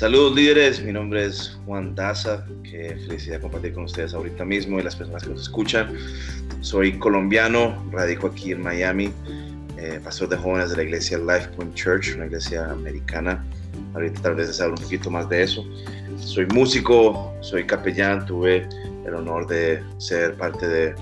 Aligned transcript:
Saludos 0.00 0.34
líderes, 0.34 0.82
mi 0.82 0.94
nombre 0.94 1.26
es 1.26 1.58
Juan 1.66 1.94
Daza, 1.94 2.46
qué 2.62 2.96
felicidad 3.06 3.42
compartir 3.42 3.74
con 3.74 3.84
ustedes 3.84 4.14
ahorita 4.14 4.46
mismo 4.46 4.80
y 4.80 4.82
las 4.82 4.96
personas 4.96 5.24
que 5.24 5.28
nos 5.28 5.42
escuchan. 5.42 5.94
Soy 6.62 6.98
colombiano, 6.98 7.84
radico 7.92 8.28
aquí 8.28 8.52
en 8.52 8.62
Miami, 8.62 9.12
eh, 9.76 10.00
pastor 10.02 10.30
de 10.30 10.38
jóvenes 10.38 10.70
de 10.70 10.78
la 10.78 10.82
iglesia 10.84 11.18
Life 11.18 11.48
Point 11.54 11.74
Church, 11.74 12.14
una 12.16 12.24
iglesia 12.24 12.70
americana. 12.70 13.44
Ahorita 13.92 14.22
tal 14.22 14.36
vez 14.36 14.46
les 14.48 14.58
hablo 14.62 14.76
un 14.76 14.82
poquito 14.84 15.10
más 15.10 15.28
de 15.28 15.42
eso. 15.42 15.66
Soy 16.16 16.46
músico, 16.46 17.34
soy 17.42 17.66
capellán, 17.66 18.24
tuve 18.24 18.66
el 19.04 19.14
honor 19.14 19.48
de 19.48 19.82
ser 19.98 20.34
parte 20.36 20.66
de 20.66 20.94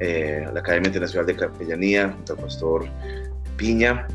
eh, 0.00 0.46
la 0.52 0.60
Academia 0.60 0.88
Internacional 0.88 1.24
de 1.24 1.34
Capellanía 1.34 2.10
junto 2.10 2.34
al 2.34 2.40
pastor 2.40 2.86
Piña. 3.56 4.06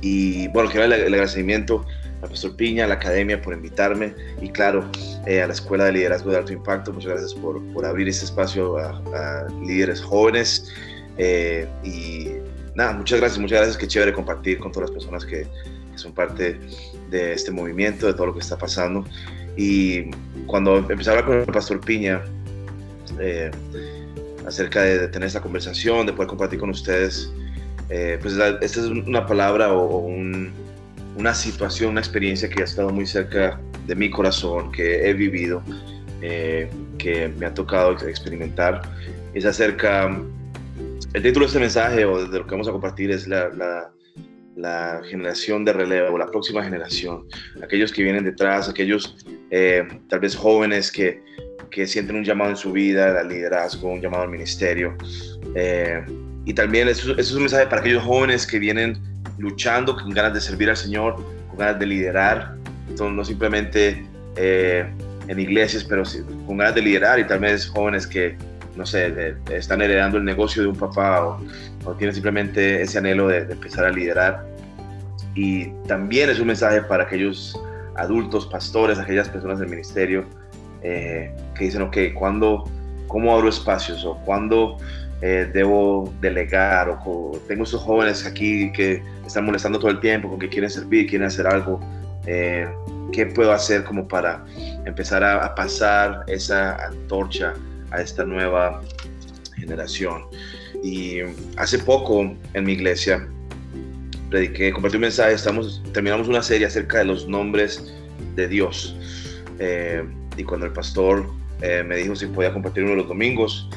Y 0.00 0.48
bueno, 0.48 0.68
quiero 0.68 0.86
el 0.86 0.92
agradecimiento 0.94 1.86
al 2.22 2.28
profesor 2.28 2.54
Piña, 2.54 2.84
a 2.84 2.86
la 2.88 2.94
academia 2.94 3.42
por 3.42 3.52
invitarme 3.52 4.14
y 4.40 4.48
claro, 4.48 4.88
eh, 5.26 5.42
a 5.42 5.48
la 5.48 5.52
Escuela 5.52 5.86
de 5.86 5.92
Liderazgo 5.92 6.30
de 6.30 6.36
Alto 6.36 6.52
Impacto. 6.52 6.92
Muchas 6.92 7.10
gracias 7.10 7.34
por, 7.34 7.60
por 7.72 7.84
abrir 7.84 8.08
este 8.08 8.24
espacio 8.24 8.78
a, 8.78 9.48
líderes 9.60 10.00
jóvenes. 10.00 10.72
Eh, 11.18 11.66
y 11.82 12.28
nada, 12.76 12.92
muchas 12.92 13.18
gracias, 13.18 13.40
muchas 13.40 13.58
gracias. 13.58 13.76
Qué 13.76 13.88
chévere 13.88 14.12
compartir 14.12 14.60
con 14.60 14.70
todas 14.70 14.90
las 14.90 14.96
personas 14.96 15.24
que, 15.24 15.48
que, 15.90 15.98
son 15.98 16.12
parte 16.12 16.60
de 17.10 17.32
este 17.32 17.50
movimiento, 17.50 18.06
de 18.06 18.14
todo 18.14 18.26
lo 18.26 18.34
que 18.34 18.40
está 18.40 18.56
pasando. 18.56 19.04
Y 19.56 20.08
cuando 20.46 20.76
empecé 20.76 21.10
a 21.10 21.14
hablar 21.14 21.26
con 21.26 21.40
el 21.40 21.46
pastor 21.46 21.80
Piña 21.80 22.22
eh, 23.18 23.50
acerca 24.46 24.82
de, 24.82 25.08
tener 25.08 25.26
esta 25.26 25.40
conversación, 25.40 26.06
de 26.06 26.12
poder 26.12 26.28
compartir 26.28 26.60
con 26.60 26.70
ustedes, 26.70 27.32
pues 28.22 28.34
esta 28.34 28.64
es 28.64 28.78
una 28.78 29.26
palabra 29.26 29.72
o 29.74 29.98
un 29.98 30.50
una 31.22 31.34
situación, 31.34 31.90
una 31.92 32.00
experiencia 32.00 32.50
que 32.50 32.62
ha 32.62 32.64
estado 32.64 32.90
muy 32.90 33.06
cerca 33.06 33.60
de 33.86 33.94
mi 33.94 34.10
corazón, 34.10 34.72
que 34.72 35.08
he 35.08 35.14
vivido, 35.14 35.62
eh, 36.20 36.68
que 36.98 37.28
me 37.28 37.46
ha 37.46 37.54
tocado 37.54 37.92
experimentar. 38.08 38.82
Es 39.32 39.44
acerca, 39.44 40.20
el 41.14 41.22
título 41.22 41.46
de 41.46 41.50
este 41.50 41.60
mensaje 41.60 42.04
o 42.04 42.26
de 42.26 42.38
lo 42.40 42.44
que 42.44 42.50
vamos 42.50 42.66
a 42.66 42.72
compartir 42.72 43.12
es 43.12 43.28
la, 43.28 43.50
la, 44.56 45.00
generación 45.08 45.64
de 45.64 45.72
relevo, 45.72 46.18
la 46.18 46.26
próxima 46.26 46.62
generación, 46.64 47.24
aquellos 47.62 47.92
que 47.92 48.02
vienen 48.02 48.24
detrás, 48.24 48.68
aquellos 48.68 49.16
eh, 49.50 49.86
tal 50.08 50.18
vez 50.18 50.34
jóvenes 50.34 50.90
que, 50.90 51.22
que, 51.70 51.86
sienten 51.86 52.16
un 52.16 52.24
llamado 52.24 52.50
en 52.50 52.56
su 52.56 52.72
vida, 52.72 53.18
al 53.18 53.28
liderazgo, 53.28 53.92
un 53.92 54.00
llamado 54.00 54.24
al 54.24 54.30
ministerio. 54.30 54.96
Eh, 55.54 56.04
y 56.44 56.52
también 56.52 56.88
eso, 56.88 57.12
eso 57.12 57.20
es 57.20 57.32
un 57.32 57.42
mensaje 57.42 57.66
para 57.66 57.80
aquellos 57.80 58.02
jóvenes 58.02 58.44
que 58.44 58.58
vienen 58.58 59.11
luchando, 59.38 59.96
con 59.96 60.10
ganas 60.10 60.34
de 60.34 60.40
servir 60.40 60.70
al 60.70 60.76
Señor, 60.76 61.16
con 61.48 61.58
ganas 61.58 61.78
de 61.78 61.86
liderar, 61.86 62.54
Entonces, 62.88 63.16
no 63.16 63.24
simplemente 63.24 64.06
eh, 64.36 64.86
en 65.28 65.38
iglesias, 65.38 65.84
pero 65.84 66.02
con 66.46 66.58
ganas 66.58 66.74
de 66.74 66.82
liderar 66.82 67.18
y 67.18 67.26
tal 67.26 67.40
vez 67.40 67.68
jóvenes 67.68 68.06
que, 68.06 68.36
no 68.76 68.86
sé, 68.86 69.36
están 69.50 69.82
heredando 69.82 70.18
el 70.18 70.24
negocio 70.24 70.62
de 70.62 70.68
un 70.68 70.76
papá 70.76 71.38
o, 71.84 71.94
tienen 71.94 72.14
simplemente 72.14 72.82
ese 72.82 72.98
anhelo 72.98 73.28
de, 73.28 73.38
empezar 73.38 73.84
a 73.84 73.90
liderar. 73.90 74.44
Y 75.34 75.68
también 75.86 76.30
es 76.30 76.38
un 76.38 76.48
mensaje 76.48 76.82
para 76.82 77.04
aquellos 77.04 77.58
adultos, 77.96 78.46
pastores, 78.46 78.98
aquellas 78.98 79.28
personas 79.28 79.58
del 79.58 79.68
ministerio 79.68 80.24
eh, 80.82 81.34
que 81.56 81.64
dicen, 81.64 81.82
ok, 81.82 81.96
¿cuándo, 82.14 82.64
¿cómo 83.12 83.34
abro 83.34 83.50
espacios? 83.50 84.04
¿O 84.06 84.16
cuándo 84.24 84.78
eh, 85.20 85.48
debo 85.52 86.12
delegar 86.20 86.98
o 87.04 87.38
tengo 87.46 87.64
estos 87.64 87.82
jóvenes 87.82 88.26
aquí 88.26 88.72
que 88.72 89.02
están 89.26 89.44
molestando 89.44 89.78
todo 89.78 89.90
el 89.90 90.00
tiempo, 90.00 90.30
con 90.30 90.38
que 90.38 90.48
quieren 90.48 90.70
servir, 90.70 91.06
quieren 91.08 91.28
hacer 91.28 91.46
algo, 91.46 91.78
eh, 92.26 92.66
¿qué 93.12 93.26
puedo 93.26 93.52
hacer 93.52 93.84
como 93.84 94.08
para 94.08 94.44
empezar 94.86 95.22
a, 95.22 95.54
pasar 95.54 96.24
esa 96.26 96.74
antorcha 96.86 97.52
a 97.90 98.00
esta 98.00 98.24
nueva 98.24 98.80
generación? 99.56 100.24
Y 100.82 101.18
hace 101.56 101.78
poco 101.78 102.34
en 102.54 102.64
mi 102.64 102.72
iglesia 102.72 103.28
prediqué, 104.30 104.72
compartí 104.72 104.96
un 104.96 105.02
mensaje, 105.02 105.34
estamos, 105.34 105.82
terminamos 105.92 106.26
una 106.28 106.42
serie 106.42 106.66
acerca 106.66 106.98
de 106.98 107.04
los 107.04 107.28
nombres 107.28 107.94
de 108.34 108.48
Dios. 108.48 108.96
Eh, 109.58 110.02
y 110.36 110.44
cuando 110.44 110.66
el 110.66 110.72
pastor 110.72 111.28
me 111.86 111.96
dijo 111.96 112.16
si 112.16 112.26
podía 112.26 112.52
compartir 112.52 112.84
uno 112.84 112.96
los 112.96 113.08
domingos, 113.08 113.68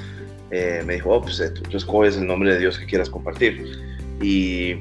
eh, 0.51 0.83
me 0.85 0.93
dijo, 0.95 1.09
oh, 1.09 1.21
pues 1.21 1.39
eh, 1.39 1.49
tú, 1.49 1.75
escoges 1.75 2.17
el 2.17 2.27
nombre 2.27 2.53
de 2.53 2.59
Dios 2.59 2.77
que 2.77 2.85
quieras 2.85 3.09
compartir. 3.09 3.65
Y, 4.21 4.75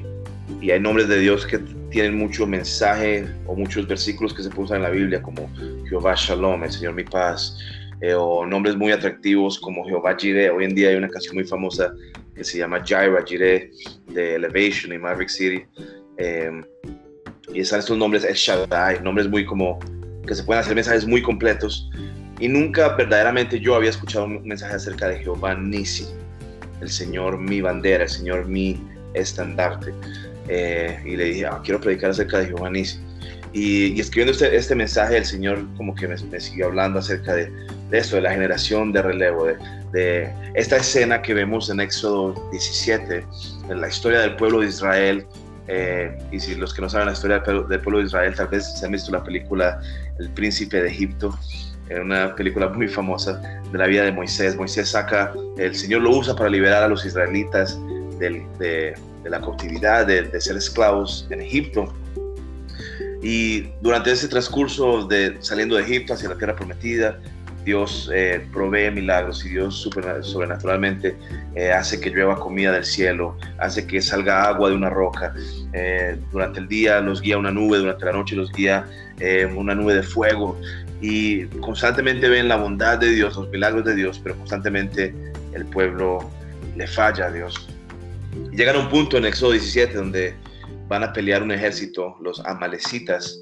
y, 0.61 0.71
hay 0.71 0.79
nombres 0.79 1.07
de 1.07 1.19
Dios 1.19 1.45
que 1.45 1.57
tienen 1.89 2.17
mucho 2.17 2.45
mensaje 2.45 3.27
o 3.47 3.55
muchos 3.55 3.87
versículos 3.87 4.33
que 4.33 4.43
se 4.43 4.49
pueden 4.49 4.77
en 4.77 4.81
la 4.83 4.89
Biblia, 4.89 5.21
como 5.21 5.49
Jehová 5.89 6.13
Shalom, 6.15 6.63
el 6.63 6.71
Señor 6.71 6.93
mi 6.93 7.03
paz, 7.03 7.57
eh, 8.01 8.13
o 8.13 8.45
nombres 8.45 8.75
muy 8.75 8.91
atractivos 8.91 9.59
como 9.59 9.83
Jehová 9.85 10.15
Jireh. 10.17 10.49
Hoy 10.51 10.65
en 10.65 10.75
día 10.75 10.89
hay 10.89 10.95
una 10.95 11.09
canción 11.09 11.35
muy 11.35 11.45
famosa 11.45 11.93
que 12.35 12.43
se 12.43 12.59
llama 12.59 12.83
Jireh, 12.83 13.23
Jireh, 13.25 13.71
de 14.13 14.35
Elevation 14.35 14.93
y 14.93 14.97
Maverick 14.97 15.29
City. 15.29 15.65
y 17.53 17.59
están 17.59 17.79
estos 17.79 17.97
nombres, 17.97 18.23
El 18.23 18.35
Shaddai, 18.35 19.01
nombres 19.01 19.27
muy 19.27 19.45
como 19.45 19.79
que 20.27 20.35
se 20.35 20.43
pueden 20.43 20.61
hacer 20.61 20.75
mensajes 20.75 21.05
muy 21.05 21.21
completos 21.21 21.89
y 22.39 22.47
nunca 22.47 22.89
verdaderamente 22.95 23.59
yo 23.59 23.75
había 23.75 23.89
escuchado 23.89 24.25
un 24.25 24.45
mensaje 24.45 24.75
acerca 24.75 25.07
de 25.07 25.19
Jehová 25.19 25.55
Nisi, 25.55 26.07
el 26.81 26.89
Señor 26.89 27.37
mi 27.37 27.61
bandera, 27.61 28.03
el 28.03 28.09
Señor 28.09 28.45
mi 28.45 28.81
estandarte. 29.13 29.93
Eh, 30.47 30.99
y 31.05 31.15
le 31.15 31.25
dije, 31.25 31.45
ah, 31.45 31.59
quiero 31.63 31.81
predicar 31.81 32.11
acerca 32.11 32.39
de 32.39 32.47
Jehová 32.47 32.69
Nisi. 32.69 32.99
Y, 33.53 33.99
escribiendo 33.99 34.33
este, 34.33 34.55
este, 34.55 34.75
mensaje, 34.75 35.17
el 35.17 35.25
Señor 35.25 35.65
como 35.77 35.95
que 35.95 36.09
me, 36.09 36.17
siguió 36.41 36.65
hablando 36.65 36.99
acerca 36.99 37.33
de, 37.33 37.49
de, 37.89 37.97
esto, 37.97 38.17
de 38.17 38.23
la 38.23 38.31
generación 38.31 38.91
de 38.91 39.01
relevo, 39.01 39.45
de, 39.45 39.55
de, 39.93 40.29
esta 40.55 40.75
escena 40.75 41.21
que 41.21 41.33
vemos 41.33 41.69
en 41.69 41.79
Éxodo 41.79 42.35
17, 42.51 43.25
en 43.69 43.81
la 43.81 43.87
historia 43.87 44.19
del 44.19 44.35
pueblo 44.35 44.59
de 44.59 44.67
Israel. 44.67 45.25
Eh, 45.67 46.15
y 46.31 46.39
si 46.39 46.55
los 46.55 46.73
que 46.73 46.81
no 46.81 46.89
saben 46.89 47.07
la 47.07 47.13
historia 47.13 47.39
del 47.39 47.79
pueblo 47.79 47.99
de 47.99 48.05
Israel, 48.05 48.35
tal 48.35 48.49
vez 48.49 48.77
se 48.77 48.85
han 48.85 48.91
visto 48.91 49.11
la 49.11 49.23
película 49.23 49.79
El 50.19 50.29
Príncipe 50.31 50.81
de 50.81 50.89
Egipto, 50.89 51.39
en 51.89 52.01
una 52.01 52.35
película 52.35 52.69
muy 52.69 52.87
famosa 52.87 53.41
de 53.71 53.77
la 53.77 53.87
vida 53.87 54.03
de 54.03 54.11
Moisés. 54.11 54.55
Moisés 54.55 54.89
saca, 54.89 55.33
el 55.57 55.75
Señor 55.75 56.01
lo 56.01 56.11
usa 56.17 56.35
para 56.35 56.49
liberar 56.49 56.83
a 56.83 56.87
los 56.87 57.05
israelitas 57.05 57.79
de, 58.19 58.45
de, 58.59 59.29
la 59.29 59.39
cautividad, 59.41 60.07
de, 60.07 60.39
ser 60.39 60.57
esclavos 60.57 61.27
en 61.29 61.41
Egipto. 61.41 61.93
Y 63.21 63.69
durante 63.81 64.11
ese 64.11 64.27
transcurso 64.27 65.07
de 65.07 65.37
saliendo 65.39 65.75
de 65.75 65.83
Egipto 65.83 66.13
hacia 66.13 66.29
la 66.29 66.37
tierra 66.37 66.55
prometida, 66.55 67.19
Dios 67.65 68.11
eh, 68.13 68.47
provee 68.53 68.91
milagros 68.91 69.43
y 69.43 69.49
Dios 69.49 69.89
sobrenaturalmente 70.21 71.17
eh, 71.55 71.71
hace 71.71 71.99
que 71.99 72.11
llueva 72.11 72.39
comida 72.39 72.71
del 72.71 72.85
cielo, 72.85 73.35
hace 73.57 73.87
que 73.87 74.01
salga 74.01 74.47
agua 74.47 74.69
de 74.69 74.75
una 74.75 74.91
roca. 74.91 75.33
Eh, 75.73 76.15
durante 76.31 76.59
el 76.59 76.67
día 76.67 77.01
los 77.01 77.21
guía 77.21 77.39
una 77.39 77.51
nube, 77.51 77.79
durante 77.79 78.05
la 78.05 78.13
noche 78.13 78.35
los 78.35 78.51
guía 78.51 78.85
una 79.55 79.73
nube 79.73 79.93
de 79.93 80.03
fuego 80.03 80.59
y 81.01 81.45
constantemente 81.59 82.29
ven 82.29 82.47
la 82.47 82.55
bondad 82.57 82.97
de 82.97 83.09
Dios, 83.09 83.35
los 83.35 83.49
milagros 83.49 83.85
de 83.85 83.95
Dios, 83.95 84.19
pero 84.23 84.35
constantemente 84.35 85.13
el 85.53 85.65
pueblo 85.65 86.29
le 86.75 86.87
falla 86.87 87.27
a 87.27 87.31
Dios. 87.31 87.67
Llegan 88.51 88.75
a 88.75 88.79
un 88.79 88.89
punto 88.89 89.17
en 89.17 89.25
Éxodo 89.25 89.51
17 89.51 89.93
donde 89.93 90.35
van 90.87 91.03
a 91.03 91.13
pelear 91.13 91.43
un 91.43 91.51
ejército, 91.51 92.15
los 92.21 92.39
amalecitas. 92.45 93.39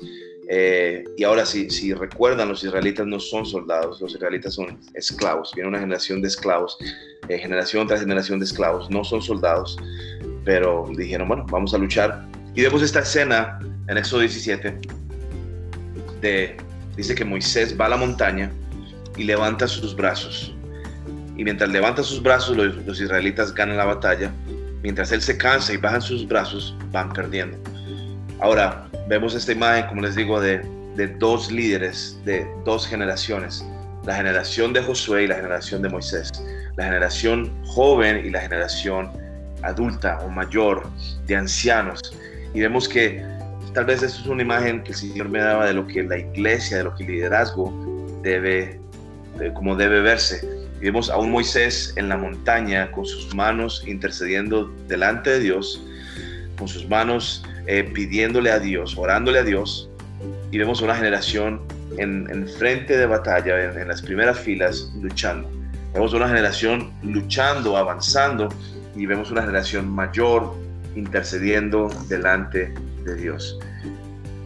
Eh, 0.50 1.04
y 1.18 1.24
ahora, 1.24 1.46
si, 1.46 1.70
si 1.70 1.94
recuerdan, 1.94 2.50
los 2.50 2.64
israelitas 2.64 3.08
no 3.08 3.20
son 3.20 3.46
soldados, 3.46 4.02
los 4.02 4.14
israelitas 4.14 4.54
son 4.56 4.80
esclavos. 4.94 5.52
Viene 5.56 5.70
una 5.70 5.80
generación 5.80 6.22
de 6.22 6.28
esclavos, 6.28 6.78
eh, 7.28 7.38
generación 7.38 7.88
tras 7.88 8.02
generación 8.02 8.40
de 8.40 8.46
esclavos, 8.46 8.90
no 8.90 9.04
son 9.04 9.22
soldados, 9.22 9.78
pero 10.44 10.90
dijeron, 10.96 11.28
bueno, 11.28 11.46
vamos 11.50 11.74
a 11.74 11.78
luchar. 11.78 12.26
Y 12.56 12.62
vemos 12.62 12.82
esta 12.82 13.00
escena 13.00 13.60
en 13.88 13.98
Éxodo 13.98 14.20
17 14.22 14.80
de 16.22 16.58
dice 16.96 17.16
que 17.16 17.26
Moisés 17.26 17.80
va 17.80 17.86
a 17.86 17.90
la 17.90 17.98
montaña 17.98 18.52
y 19.18 19.24
levanta 19.24 19.68
sus 19.68 19.96
brazos. 19.96 20.54
Y 21.36 21.44
mientras 21.44 21.70
levanta 21.70 22.04
sus 22.04 22.22
brazos, 22.22 22.56
los, 22.58 23.00
israelitas 23.00 23.54
ganan 23.54 23.78
la 23.78 23.86
batalla. 23.86 24.32
Mientras 24.82 25.12
él 25.12 25.22
se 25.22 25.38
cansa 25.38 25.74
y 25.74 25.78
bajan 25.78 26.02
sus 26.02 26.28
brazos, 26.28 26.76
van 26.92 27.12
perdiendo. 27.12 27.58
Ahora, 28.40 28.88
vemos 29.08 29.34
esta 29.34 29.52
imagen, 29.52 29.88
como 29.88 30.02
les 30.02 30.16
digo, 30.16 30.40
de, 30.40 30.62
de 30.96 31.08
dos 31.08 31.52
líderes, 31.52 32.20
de 32.26 32.46
dos 32.66 32.86
generaciones, 32.88 33.66
la 34.06 34.16
generación 34.16 34.74
de 34.74 34.84
Josué 34.84 35.24
y 35.24 35.28
la 35.28 35.36
generación 35.36 35.82
de 35.82 35.90
Moisés, 35.90 36.30
la 36.76 36.86
generación 36.86 37.52
joven 37.66 38.26
y 38.26 38.30
la 38.30 38.42
generación 38.42 39.10
adulta 39.64 40.20
o 40.26 40.30
mayor 40.30 40.88
de 41.26 41.36
ancianos. 41.36 42.02
Y 42.54 42.62
vemos 42.62 42.88
que 42.88 43.26
tal 43.74 43.86
vez 43.86 44.04
esto 44.04 44.22
es 44.22 44.28
una 44.28 44.44
imagen 44.44 44.84
que 44.84 44.92
el 44.92 44.98
Señor 44.98 45.30
me 45.30 45.40
daba 45.40 45.66
de 45.66 45.74
lo 45.74 45.88
que 45.88 46.04
la 46.04 46.18
iglesia, 46.18 46.78
de 46.78 46.84
lo 46.84 46.96
que 46.96 47.04
el 47.04 47.12
liderazgo 47.12 47.74
debe, 48.22 48.80
como 49.56 49.76
debe 49.76 50.02
verse. 50.02 50.48
Vemos 50.80 51.10
a 51.10 51.18
un 51.18 51.32
Moisés 51.32 51.94
en 51.96 52.10
la 52.10 52.18
montaña 52.18 52.92
con 52.92 53.06
sus 53.06 53.34
manos 53.34 53.84
intercediendo 53.88 54.68
delante 54.88 55.32
de 55.32 55.40
Dios, 55.40 55.84
con 56.58 56.68
sus 56.68 56.88
manos 56.88 57.44
eh, 57.68 57.84
pidiéndole 57.84 58.52
a 58.52 58.60
Dios, 58.60 58.98
orándole 58.98 59.40
a 59.40 59.44
Dios. 59.44 59.90
Y 60.52 60.58
vemos 60.58 60.82
una 60.82 60.96
generación 60.96 61.62
en, 61.98 62.48
frente 62.60 62.98
de 62.98 63.06
batalla, 63.06 63.72
en, 63.72 63.80
en 63.80 63.88
las 63.88 64.02
primeras 64.02 64.40
filas, 64.40 64.92
luchando. 65.02 65.50
Vemos 65.94 66.14
una 66.14 66.28
generación 66.28 66.92
luchando, 67.02 67.78
avanzando, 67.78 68.50
y 68.96 69.06
vemos 69.06 69.32
una 69.32 69.42
generación 69.42 69.90
mayor 69.90 70.54
intercediendo 70.96 71.90
delante 72.08 72.74
de 73.04 73.16
Dios. 73.16 73.60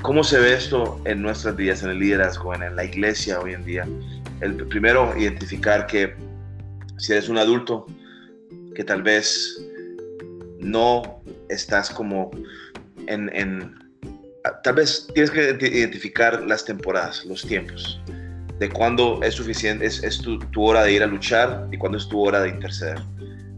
¿Cómo 0.01 0.23
se 0.23 0.39
ve 0.39 0.53
esto 0.53 1.01
en 1.05 1.21
nuestras 1.21 1.55
vidas, 1.55 1.83
en 1.83 1.89
el 1.89 1.99
liderazgo, 1.99 2.53
en 2.53 2.75
la 2.75 2.83
iglesia 2.83 3.39
hoy 3.39 3.53
en 3.53 3.65
día? 3.65 3.87
El 4.41 4.55
primero, 4.67 5.13
identificar 5.17 5.87
que 5.87 6.13
si 6.97 7.13
eres 7.13 7.29
un 7.29 7.37
adulto, 7.37 7.85
que 8.75 8.83
tal 8.83 9.01
vez 9.01 9.59
no 10.59 11.21
estás 11.49 11.89
como 11.89 12.31
en, 13.07 13.75
tal 14.63 14.75
vez 14.75 15.07
tienes 15.13 15.31
que 15.31 15.57
identificar 15.61 16.43
las 16.43 16.65
temporadas, 16.65 17.25
los 17.25 17.45
tiempos, 17.45 17.99
de 18.59 18.69
cuándo 18.69 19.19
es 19.23 19.35
suficiente, 19.35 19.85
es, 19.85 20.21
tu, 20.21 20.39
tu, 20.39 20.63
hora 20.63 20.83
de 20.83 20.93
ir 20.93 21.03
a 21.03 21.07
luchar 21.07 21.67
y 21.71 21.77
cuándo 21.77 21.97
es 21.97 22.07
tu 22.07 22.19
hora 22.19 22.41
de 22.41 22.49
interceder, 22.49 22.99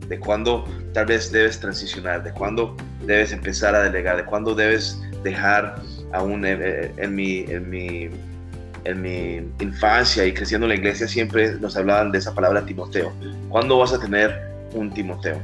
de 0.10 0.20
cuándo 0.20 0.66
tal 0.94 1.06
vez 1.06 1.32
debes 1.32 1.60
transicionar, 1.60 2.24
de 2.24 2.32
cuándo 2.32 2.76
debes 3.06 3.32
empezar 3.32 3.76
a 3.76 3.84
delegar, 3.84 4.18
de 4.18 4.26
cuándo 4.26 4.56
debes 4.56 5.00
dejar 5.24 5.76
aún 6.12 6.46
en, 6.46 6.62
en, 6.98 7.16
mi, 7.16 7.46
en, 7.48 7.70
mi, 7.70 8.10
en 8.86 9.02
mi 9.02 9.42
infancia 9.64 10.26
y 10.26 10.34
creciendo 10.34 10.66
en 10.66 10.70
la 10.70 10.76
iglesia 10.76 11.08
siempre 11.08 11.54
nos 11.60 11.78
hablaban 11.78 12.12
de 12.12 12.18
esa 12.18 12.34
palabra 12.34 12.66
Timoteo. 12.66 13.14
¿Cuándo 13.50 13.78
vas 13.78 13.94
a 13.94 14.00
tener 14.00 14.36
un 14.74 14.92
Timoteo? 14.92 15.40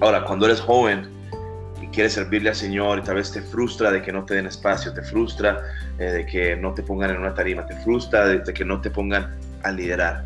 Ahora, 0.00 0.24
cuando 0.24 0.46
eres 0.46 0.60
joven 0.60 1.08
y 1.82 1.88
quieres 1.88 2.12
servirle 2.12 2.50
al 2.50 2.56
Señor 2.56 2.98
y 3.00 3.02
tal 3.02 3.16
vez 3.16 3.32
te 3.32 3.42
frustra 3.42 3.90
de 3.90 4.02
que 4.02 4.12
no 4.12 4.24
te 4.24 4.34
den 4.34 4.46
espacio, 4.46 4.92
te 4.92 5.02
frustra 5.02 5.62
eh, 5.98 6.04
de 6.04 6.26
que 6.26 6.54
no 6.56 6.74
te 6.74 6.82
pongan 6.82 7.10
en 7.10 7.16
una 7.18 7.34
tarima, 7.34 7.66
te 7.66 7.74
frustra 7.76 8.26
de 8.28 8.54
que 8.54 8.64
no 8.64 8.80
te 8.80 8.90
pongan 8.90 9.34
a 9.64 9.72
liderar. 9.72 10.24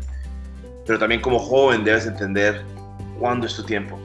Pero 0.85 0.99
también 0.99 1.21
como 1.21 1.39
joven 1.39 1.83
debes 1.83 2.05
entender 2.07 2.63
cuándo 3.19 3.45
es 3.45 3.55
tu 3.55 3.63
tiempo 3.63 3.99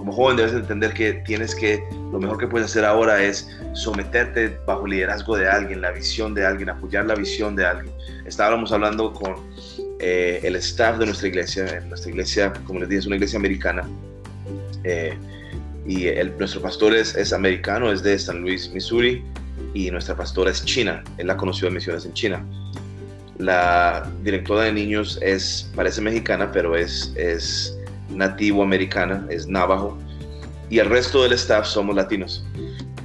como 0.00 0.12
joven 0.12 0.38
debes 0.38 0.54
entender 0.54 0.94
que 0.94 1.12
tienes 1.26 1.54
que, 1.54 1.84
lo 2.10 2.18
mejor 2.18 2.38
que 2.38 2.46
puedes 2.46 2.70
hacer 2.70 2.86
ahora 2.86 3.22
es 3.22 3.50
someterte 3.74 4.56
bajo 4.66 4.86
el 4.86 4.92
liderazgo 4.92 5.36
de 5.36 5.46
alguien, 5.46 5.82
la 5.82 5.90
visión 5.90 6.32
de 6.32 6.46
alguien, 6.46 6.70
apoyar 6.70 7.04
la 7.04 7.14
visión 7.14 7.54
de 7.54 7.66
alguien. 7.66 7.94
Estábamos 8.24 8.72
hablando 8.72 9.12
con 9.12 9.36
eh, 9.98 10.40
el 10.42 10.56
staff 10.56 10.96
de 10.96 11.04
nuestra 11.04 11.28
iglesia, 11.28 11.80
nuestra 11.86 12.10
iglesia, 12.10 12.50
como 12.64 12.80
les 12.80 12.88
dije, 12.88 13.00
es 13.00 13.06
una 13.06 13.16
iglesia 13.16 13.38
americana. 13.38 13.86
Eh, 14.84 15.18
y 15.86 16.06
el, 16.06 16.34
nuestro 16.38 16.62
pastor 16.62 16.94
es, 16.94 17.14
es, 17.14 17.34
americano, 17.34 17.92
es 17.92 18.02
de 18.02 18.18
San 18.18 18.40
Luis, 18.40 18.70
Missouri, 18.72 19.22
y 19.74 19.90
nuestra 19.90 20.16
pastora 20.16 20.50
es 20.50 20.64
china. 20.64 21.04
Él 21.18 21.26
la 21.26 21.36
conoció 21.36 21.68
en 21.68 21.74
misiones 21.74 22.06
en 22.06 22.14
China. 22.14 22.42
La 23.36 24.10
directora 24.22 24.62
de 24.62 24.72
niños 24.72 25.18
es, 25.20 25.70
parece 25.74 26.00
mexicana, 26.00 26.50
pero 26.50 26.74
es, 26.74 27.12
es 27.16 27.76
nativo 28.10 28.62
americana, 28.62 29.26
es 29.30 29.46
navajo, 29.46 29.98
y 30.68 30.78
el 30.78 30.88
resto 30.88 31.22
del 31.22 31.32
staff 31.32 31.66
somos 31.66 31.96
latinos. 31.96 32.44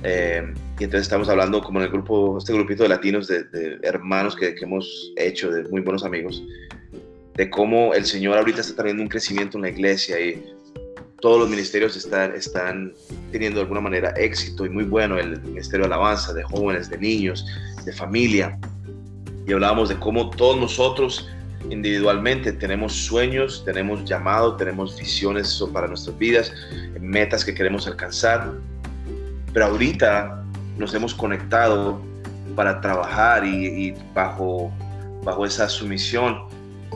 Eh, 0.03 0.53
y 0.79 0.83
entonces 0.83 1.03
estamos 1.03 1.29
hablando 1.29 1.61
como 1.61 1.79
en 1.79 1.85
el 1.85 1.91
grupo, 1.91 2.37
este 2.37 2.53
grupito 2.53 2.83
de 2.83 2.89
latinos, 2.89 3.27
de, 3.27 3.79
hermanos 3.81 4.35
que, 4.35 4.55
hemos 4.61 5.11
hecho, 5.17 5.49
de 5.49 5.63
muy 5.69 5.81
buenos 5.81 6.03
amigos, 6.03 6.43
de 7.33 7.49
cómo 7.49 7.93
el 7.93 8.05
Señor 8.05 8.37
ahorita 8.37 8.61
está 8.61 8.75
teniendo 8.75 9.03
un 9.03 9.09
crecimiento 9.09 9.57
en 9.57 9.63
la 9.63 9.69
iglesia 9.69 10.19
y 10.19 10.43
todos 11.21 11.39
los 11.39 11.49
ministerios 11.49 11.95
están, 11.95 12.35
están 12.35 12.93
teniendo 13.31 13.59
de 13.59 13.63
alguna 13.63 13.81
manera 13.81 14.09
éxito 14.11 14.65
y 14.65 14.69
muy 14.69 14.83
bueno, 14.83 15.17
el 15.17 15.41
ministerio 15.41 15.87
de 15.87 15.93
alabanza, 15.93 16.33
de 16.33 16.43
jóvenes, 16.43 16.89
de 16.89 16.97
niños, 16.99 17.45
de 17.83 17.91
familia. 17.93 18.59
Y 19.47 19.53
hablábamos 19.53 19.89
de 19.89 19.95
cómo 19.95 20.29
todos 20.29 20.57
nosotros 20.57 21.27
individualmente. 21.69 22.51
Tenemos 22.51 22.93
sueños, 22.93 23.63
tenemos 23.65 24.05
llamado, 24.05 24.55
tenemos 24.55 24.97
visiones 24.97 25.63
para 25.73 25.87
nuestras 25.87 26.17
vidas, 26.17 26.53
metas 26.99 27.43
que 27.43 27.53
queremos 27.53 27.87
alcanzar, 27.87 28.51
pero 29.53 29.65
ahorita 29.65 30.43
nos 30.77 30.93
hemos 30.93 31.13
conectado 31.13 32.01
para 32.55 32.81
trabajar 32.81 33.45
y, 33.45 33.93
bajo, 34.13 34.71
bajo 35.23 35.45
esa 35.45 35.67
sumisión, 35.69 36.47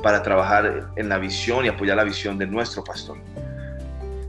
para 0.03 0.23
trabajar 0.23 0.89
en 0.95 1.09
la 1.09 1.17
visión 1.17 1.65
y 1.65 1.67
apoyar 1.67 1.97
la 1.97 2.03
visión 2.03 2.37
de 2.37 2.47
nuestro 2.47 2.83
pastor. 2.83 3.17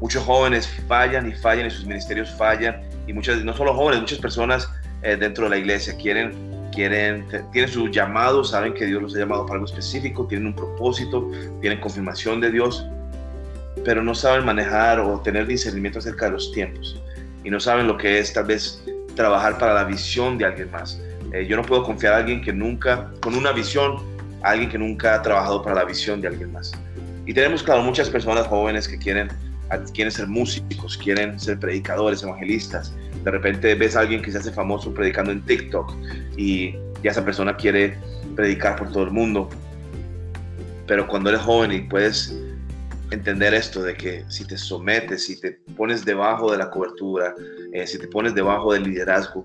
Muchos 0.01 0.25
jóvenes 0.25 0.69
fallan 0.89 1.29
y 1.29 1.33
fallan 1.33 1.67
y 1.67 1.71
sus 1.71 1.85
ministerios 1.85 2.31
fallan. 2.31 2.81
Y 3.07 3.13
muchas, 3.13 3.45
no 3.45 3.55
solo 3.55 3.75
jóvenes, 3.75 4.01
muchas 4.01 4.19
personas 4.19 4.69
eh, 5.03 5.17
dentro 5.17 5.45
de 5.45 5.51
la 5.51 5.59
iglesia 5.59 5.95
quieren 5.97 6.50
quieren, 6.71 7.27
tienen 7.53 7.71
su 7.71 7.89
llamado, 7.89 8.45
saben 8.45 8.75
que 8.75 8.87
Dios 8.87 9.03
los 9.03 9.15
ha 9.17 9.19
llamado 9.19 9.45
para 9.47 9.55
algo 9.55 9.67
específico, 9.67 10.27
tienen 10.27 10.49
un 10.49 10.55
propósito, 10.55 11.31
tienen 11.61 11.81
confirmación 11.81 12.41
de 12.41 12.51
Dios, 12.51 12.87
pero 13.85 14.03
no 14.03 14.15
saben 14.15 14.45
manejar 14.45 15.01
o 15.01 15.21
tener 15.21 15.47
discernimiento 15.47 15.99
acerca 15.99 16.27
de 16.27 16.33
los 16.33 16.53
tiempos 16.53 17.01
y 17.45 17.51
no 17.51 17.61
saben 17.61 17.87
lo 17.87 17.97
que 17.97 18.19
es 18.19 18.33
tal 18.33 18.45
vez 18.45 18.83
trabajar 19.15 19.59
para 19.59 19.75
la 19.75 19.85
visión 19.85 20.39
de 20.39 20.47
alguien 20.47 20.71
más. 20.71 21.01
Eh, 21.33 21.47
yo 21.47 21.57
no 21.57 21.63
puedo 21.63 21.85
confiar 21.85 22.15
a 22.15 22.17
alguien 22.19 22.43
que 22.43 22.53
nunca, 22.53 23.11
con 23.21 23.35
una 23.35 23.53
visión, 23.53 23.97
a 24.43 24.51
alguien 24.51 24.71
que 24.71 24.79
nunca 24.79 25.15
ha 25.15 25.23
trabajado 25.23 25.63
para 25.63 25.77
la 25.77 25.85
visión 25.85 26.21
de 26.21 26.29
alguien 26.29 26.53
más. 26.53 26.73
Y 27.27 27.35
tenemos, 27.35 27.63
claro, 27.63 27.83
muchas 27.83 28.11
personas 28.11 28.47
jóvenes 28.47 28.89
que 28.89 28.99
quieren, 28.99 29.29
quieren 29.95 30.11
ser 30.11 30.27
músicos, 30.27 30.97
quieren 30.97 31.39
ser 31.39 31.59
predicadores, 31.59 32.23
evangelistas, 32.23 32.93
de 33.25 33.31
repente 33.31 33.75
ves 33.75 33.97
a 33.97 34.01
alguien 34.01 34.23
que 34.23 34.33
se 34.33 34.39
hace 34.39 34.53
famoso 34.53 34.93
predicando 34.95 35.33
en 35.33 35.45
TikTok 35.45 35.93
y 36.37 36.73
ya 37.03 37.11
esa 37.11 37.25
persona 37.25 37.57
quiere 37.57 37.97
predicar 38.35 38.77
por 38.77 38.91
todo 38.91 39.05
el 39.05 39.11
mundo. 39.11 39.49
Pero 40.87 41.07
cuando 41.07 41.31
eres 41.31 41.43
joven 41.43 41.73
y 41.73 41.81
puedes 41.81 42.35
entender 43.11 43.55
esto 43.55 43.83
de 43.83 43.95
que 43.95 44.25
si 44.29 44.45
te 44.47 44.57
sometes, 44.57 45.27
si 45.27 45.41
te 45.41 45.61
pones 45.77 46.05
debajo 46.05 46.51
de 46.51 46.59
la 46.59 46.71
cobertura, 46.71 47.35
eh, 47.73 47.87
si 47.87 47.99
te 47.99 48.09
pones 48.09 48.35
debajo 48.35 48.73
del 48.73 48.85
liderazgo 48.85 49.45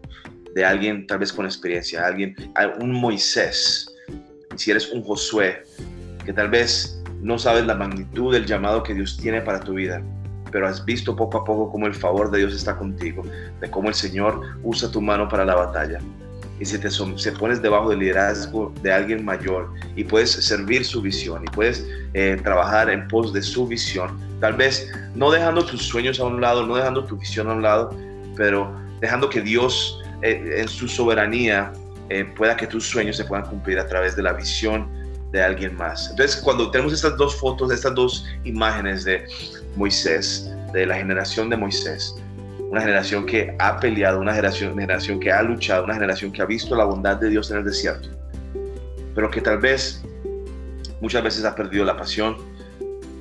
de 0.54 0.64
alguien 0.64 1.06
tal 1.06 1.20
vez 1.20 1.34
con 1.34 1.46
experiencia, 1.46 2.06
alguien, 2.06 2.36
un 2.80 2.94
Moisés, 2.94 3.94
si 4.56 4.72
eres 4.72 4.90
un 4.92 5.04
Josué, 5.04 5.64
que 6.26 6.32
tal 6.32 6.50
vez 6.50 7.02
no 7.22 7.38
sabes 7.38 7.66
la 7.66 7.76
magnitud 7.76 8.34
del 8.34 8.46
llamado 8.46 8.82
que 8.82 8.94
Dios 8.94 9.18
tiene 9.18 9.42
para 9.42 9.60
tu 9.60 9.74
vida, 9.74 10.02
pero 10.56 10.70
has 10.70 10.86
visto 10.86 11.14
poco 11.14 11.40
a 11.40 11.44
poco 11.44 11.70
cómo 11.70 11.86
el 11.86 11.94
favor 11.94 12.32
de 12.32 12.38
Dios 12.38 12.54
está 12.54 12.78
contigo, 12.78 13.24
de 13.60 13.70
cómo 13.70 13.90
el 13.90 13.94
Señor 13.94 14.40
usa 14.64 14.90
tu 14.90 15.02
mano 15.02 15.28
para 15.28 15.44
la 15.44 15.54
batalla. 15.54 16.00
Y 16.62 16.64
si 16.64 16.80
te 16.80 16.90
se 16.90 17.32
pones 17.34 17.62
debajo 17.62 17.90
del 17.90 18.00
liderazgo 18.00 18.74
de 18.82 18.94
alguien 18.94 19.26
mayor 19.26 19.74
y 19.98 20.06
puedes 20.06 20.32
servir 20.32 20.86
su 20.86 21.02
visión 21.02 21.44
y 21.44 21.48
puedes 21.48 21.86
eh, 22.14 22.40
trabajar 22.42 22.90
en 22.90 23.06
pos 23.10 23.34
de 23.34 23.42
su 23.42 23.68
visión, 23.68 24.18
tal 24.40 24.54
vez 24.54 24.90
no 25.14 25.30
dejando 25.30 25.66
tus 25.66 25.82
sueños 25.82 26.22
a 26.22 26.24
un 26.24 26.40
lado, 26.40 26.66
no 26.66 26.78
dejando 26.78 27.04
tu 27.04 27.18
visión 27.18 27.50
a 27.50 27.54
un 27.56 27.62
lado, 27.62 27.94
pero 28.38 28.74
dejando 29.02 29.30
que 29.30 29.42
Dios 29.42 30.02
eh, 30.22 30.62
en 30.62 30.70
su 30.70 30.88
soberanía 30.88 31.74
eh, 32.08 32.24
pueda 32.24 32.56
que 32.56 32.68
tus 32.68 32.88
sueños 32.88 33.18
se 33.18 33.26
puedan 33.26 33.46
cumplir 33.46 33.78
a 33.78 33.88
través 33.88 34.16
de 34.16 34.24
la 34.24 34.32
visión 34.32 34.88
de 35.34 35.44
alguien 35.44 35.76
más. 35.76 36.12
Entonces, 36.12 36.38
cuando 36.38 36.72
tenemos 36.72 36.94
estas 36.94 37.18
dos 37.18 37.36
fotos, 37.36 37.70
estas 37.74 37.94
dos 37.94 38.26
imágenes 38.46 39.04
de 39.04 39.26
Moisés, 39.76 40.52
de 40.74 40.86
la 40.86 40.96
generación 40.96 41.50
de 41.50 41.58
Moisés, 41.58 42.16
una 42.70 42.82
generación 42.82 43.26
que 43.26 43.56
ha 43.60 43.80
peleado, 43.80 44.20
una 44.20 44.34
generación, 44.34 44.78
generación 44.78 45.20
que 45.20 45.32
ha 45.32 45.42
luchado, 45.42 45.86
una 45.86 45.94
generación 45.94 46.32
que 46.32 46.42
ha 46.42 46.46
visto 46.46 46.76
la 46.76 46.84
bondad 46.84 47.18
de 47.18 47.30
Dios 47.30 47.50
en 47.52 47.58
el 47.58 47.66
desierto, 47.66 48.10
pero 49.14 49.32
que 49.32 49.42
tal 49.42 49.60
vez 49.60 50.04
muchas 51.00 51.24
veces 51.24 51.46
ha 51.46 51.56
perdido 51.56 51.86
la 51.86 51.96
pasión, 51.96 52.36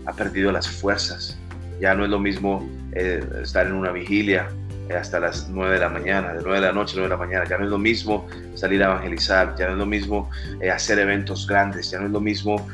ha 0.07 0.13
perdido 0.13 0.51
las 0.51 0.69
fuerzas. 0.69 1.39
Ya 1.81 1.95
no 1.95 2.05
es 2.05 2.11
lo 2.11 2.19
mismo 2.19 2.69
eh, 2.93 3.25
estar 3.43 3.67
en 3.67 3.75
una 3.75 3.93
vigilia, 3.93 4.49
eh, 4.89 4.95
hasta 4.95 5.21
las 5.21 5.49
9 5.49 5.75
de 5.75 5.81
la 5.81 5.89
mañana, 5.89 6.35
de 6.35 6.43
9 6.43 6.61
de 6.61 6.67
la 6.67 6.73
noche 6.73 6.95
a 6.95 7.01
9 7.01 7.09
de 7.09 7.09
la 7.09 7.17
mañana. 7.17 7.45
Ya 7.49 7.59
no 7.59 7.65
es 7.65 7.71
lo 7.71 7.79
mismo 7.79 8.27
salir 8.55 8.83
a 8.83 8.87
evangelizar, 8.87 9.55
ya 9.57 9.67
no 9.67 9.73
es 9.73 9.79
lo 9.79 9.87
mismo 9.87 10.31
eh, 10.61 10.71
hacer 10.71 10.99
eventos 10.99 11.47
grandes, 11.47 11.91
ya 11.91 12.01
no 12.01 12.07
es 12.07 12.13
lo 12.13 12.21
mismo 12.21 12.67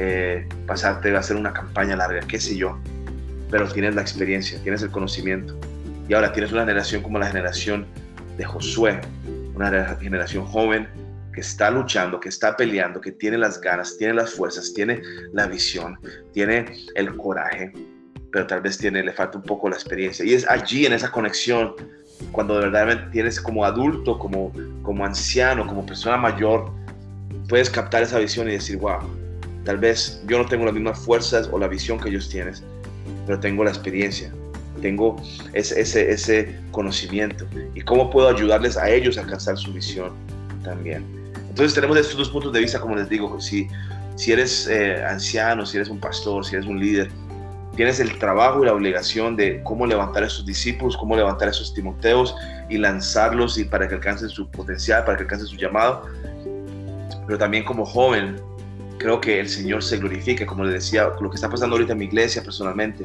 eh, 0.00 0.46
pasarte 0.64 1.14
a 1.16 1.18
hacer 1.18 1.36
una 1.36 1.52
campaña 1.52 1.96
larga, 1.96 2.20
qué 2.20 2.38
sé 2.38 2.56
yo. 2.56 2.78
Pero 3.50 3.68
tienes 3.68 3.96
la 3.96 4.02
experiencia, 4.02 4.60
tienes 4.62 4.80
el 4.82 4.90
conocimiento. 4.92 5.58
Y 6.08 6.14
ahora 6.14 6.32
tienes 6.32 6.52
una 6.52 6.60
generación 6.60 7.02
como 7.02 7.18
la 7.18 7.26
generación 7.26 7.84
de 8.36 8.44
Josué, 8.44 9.00
una 9.56 9.96
generación 10.00 10.44
joven 10.46 10.88
que 11.34 11.40
está 11.40 11.72
luchando, 11.72 12.20
que 12.20 12.28
está 12.28 12.56
peleando, 12.56 13.00
que 13.00 13.10
tiene 13.10 13.38
las 13.38 13.60
ganas, 13.60 13.98
tiene 13.98 14.14
las 14.14 14.30
fuerzas, 14.30 14.72
tiene 14.72 15.02
la 15.32 15.48
visión, 15.48 15.98
tiene 16.32 16.66
el 16.94 17.16
coraje, 17.16 17.72
pero 18.30 18.46
tal 18.46 18.60
vez 18.60 18.78
tiene, 18.78 19.02
le 19.02 19.12
falta 19.12 19.38
un 19.38 19.44
poco 19.44 19.68
la 19.68 19.74
experiencia. 19.74 20.24
Y 20.24 20.34
es 20.34 20.48
allí, 20.48 20.86
en 20.86 20.92
esa 20.92 21.10
conexión, 21.10 21.74
cuando 22.30 22.60
de 22.60 22.68
verdad 22.68 23.10
tienes 23.10 23.40
como 23.40 23.64
adulto, 23.64 24.16
como, 24.16 24.52
como 24.82 25.04
anciano, 25.04 25.66
como 25.66 25.84
persona 25.84 26.16
mayor, 26.16 26.70
puedes 27.48 27.68
captar 27.68 28.04
esa 28.04 28.20
visión 28.20 28.48
y 28.48 28.52
decir, 28.52 28.78
wow, 28.78 29.17
tal 29.68 29.76
vez 29.76 30.22
yo 30.26 30.38
no 30.38 30.46
tengo 30.46 30.64
las 30.64 30.72
mismas 30.72 30.98
fuerzas 30.98 31.46
o 31.52 31.58
la 31.58 31.68
visión 31.68 32.00
que 32.00 32.08
ellos 32.08 32.30
tienen, 32.30 32.54
pero 33.26 33.38
tengo 33.38 33.64
la 33.64 33.68
experiencia, 33.68 34.32
tengo 34.80 35.20
ese, 35.52 35.78
ese, 36.10 36.58
conocimiento 36.70 37.44
y 37.74 37.82
cómo 37.82 38.08
puedo 38.08 38.30
ayudarles 38.30 38.78
a 38.78 38.88
ellos 38.88 39.18
a 39.18 39.20
alcanzar 39.20 39.58
su 39.58 39.70
visión 39.74 40.12
también. 40.64 41.04
Entonces 41.50 41.74
tenemos 41.74 41.98
estos 41.98 42.16
dos 42.16 42.30
puntos 42.30 42.54
de 42.54 42.60
vista, 42.60 42.80
como 42.80 42.96
les 42.96 43.10
digo, 43.10 43.38
si, 43.42 43.68
si 44.16 44.32
eres 44.32 44.66
eh, 44.68 45.04
anciano, 45.04 45.66
si 45.66 45.76
eres 45.76 45.90
un 45.90 46.00
pastor, 46.00 46.46
si 46.46 46.54
eres 46.54 46.66
un 46.66 46.80
líder, 46.80 47.10
tienes 47.76 48.00
el 48.00 48.18
trabajo 48.18 48.62
y 48.62 48.66
la 48.68 48.72
obligación 48.72 49.36
de 49.36 49.62
cómo 49.64 49.86
levantar 49.86 50.22
a 50.22 50.28
esos 50.28 50.46
discípulos, 50.46 50.96
cómo 50.96 51.14
levantar 51.14 51.48
a 51.48 51.50
esos 51.50 51.74
timoteos 51.74 52.34
y 52.70 52.78
lanzarlos 52.78 53.58
y 53.58 53.64
para 53.64 53.86
que 53.86 53.96
alcancen 53.96 54.30
su 54.30 54.50
potencial, 54.50 55.04
para 55.04 55.18
que 55.18 55.24
alcancen 55.24 55.46
su 55.46 55.56
llamado. 55.56 56.06
Pero 57.26 57.36
también 57.36 57.66
como 57.66 57.84
joven, 57.84 58.47
creo 58.98 59.20
que 59.20 59.40
el 59.40 59.48
Señor 59.48 59.82
se 59.82 59.98
glorifique, 59.98 60.44
como 60.46 60.64
le 60.64 60.72
decía, 60.72 61.08
lo 61.20 61.30
que 61.30 61.36
está 61.36 61.48
pasando 61.48 61.76
ahorita 61.76 61.92
en 61.92 61.98
mi 61.98 62.04
iglesia 62.06 62.42
personalmente, 62.42 63.04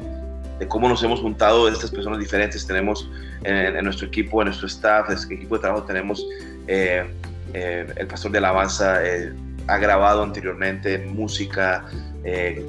de 0.58 0.68
cómo 0.68 0.88
nos 0.88 1.02
hemos 1.02 1.20
juntado 1.20 1.68
estas 1.68 1.90
personas 1.90 2.18
diferentes. 2.18 2.66
Tenemos 2.66 3.08
en, 3.42 3.82
nuestro 3.84 4.06
equipo, 4.06 4.42
en 4.42 4.46
nuestro 4.46 4.66
staff, 4.66 5.06
en 5.06 5.14
nuestro 5.14 5.34
equipo 5.34 5.56
de 5.56 5.62
trabajo, 5.62 5.84
tenemos 5.84 6.24
eh, 6.66 7.04
eh, 7.52 7.86
el 7.96 8.06
pastor 8.06 8.30
de 8.32 8.38
alabanza, 8.38 9.04
eh, 9.04 9.32
ha 9.66 9.78
grabado 9.78 10.22
anteriormente 10.22 10.98
música 10.98 11.86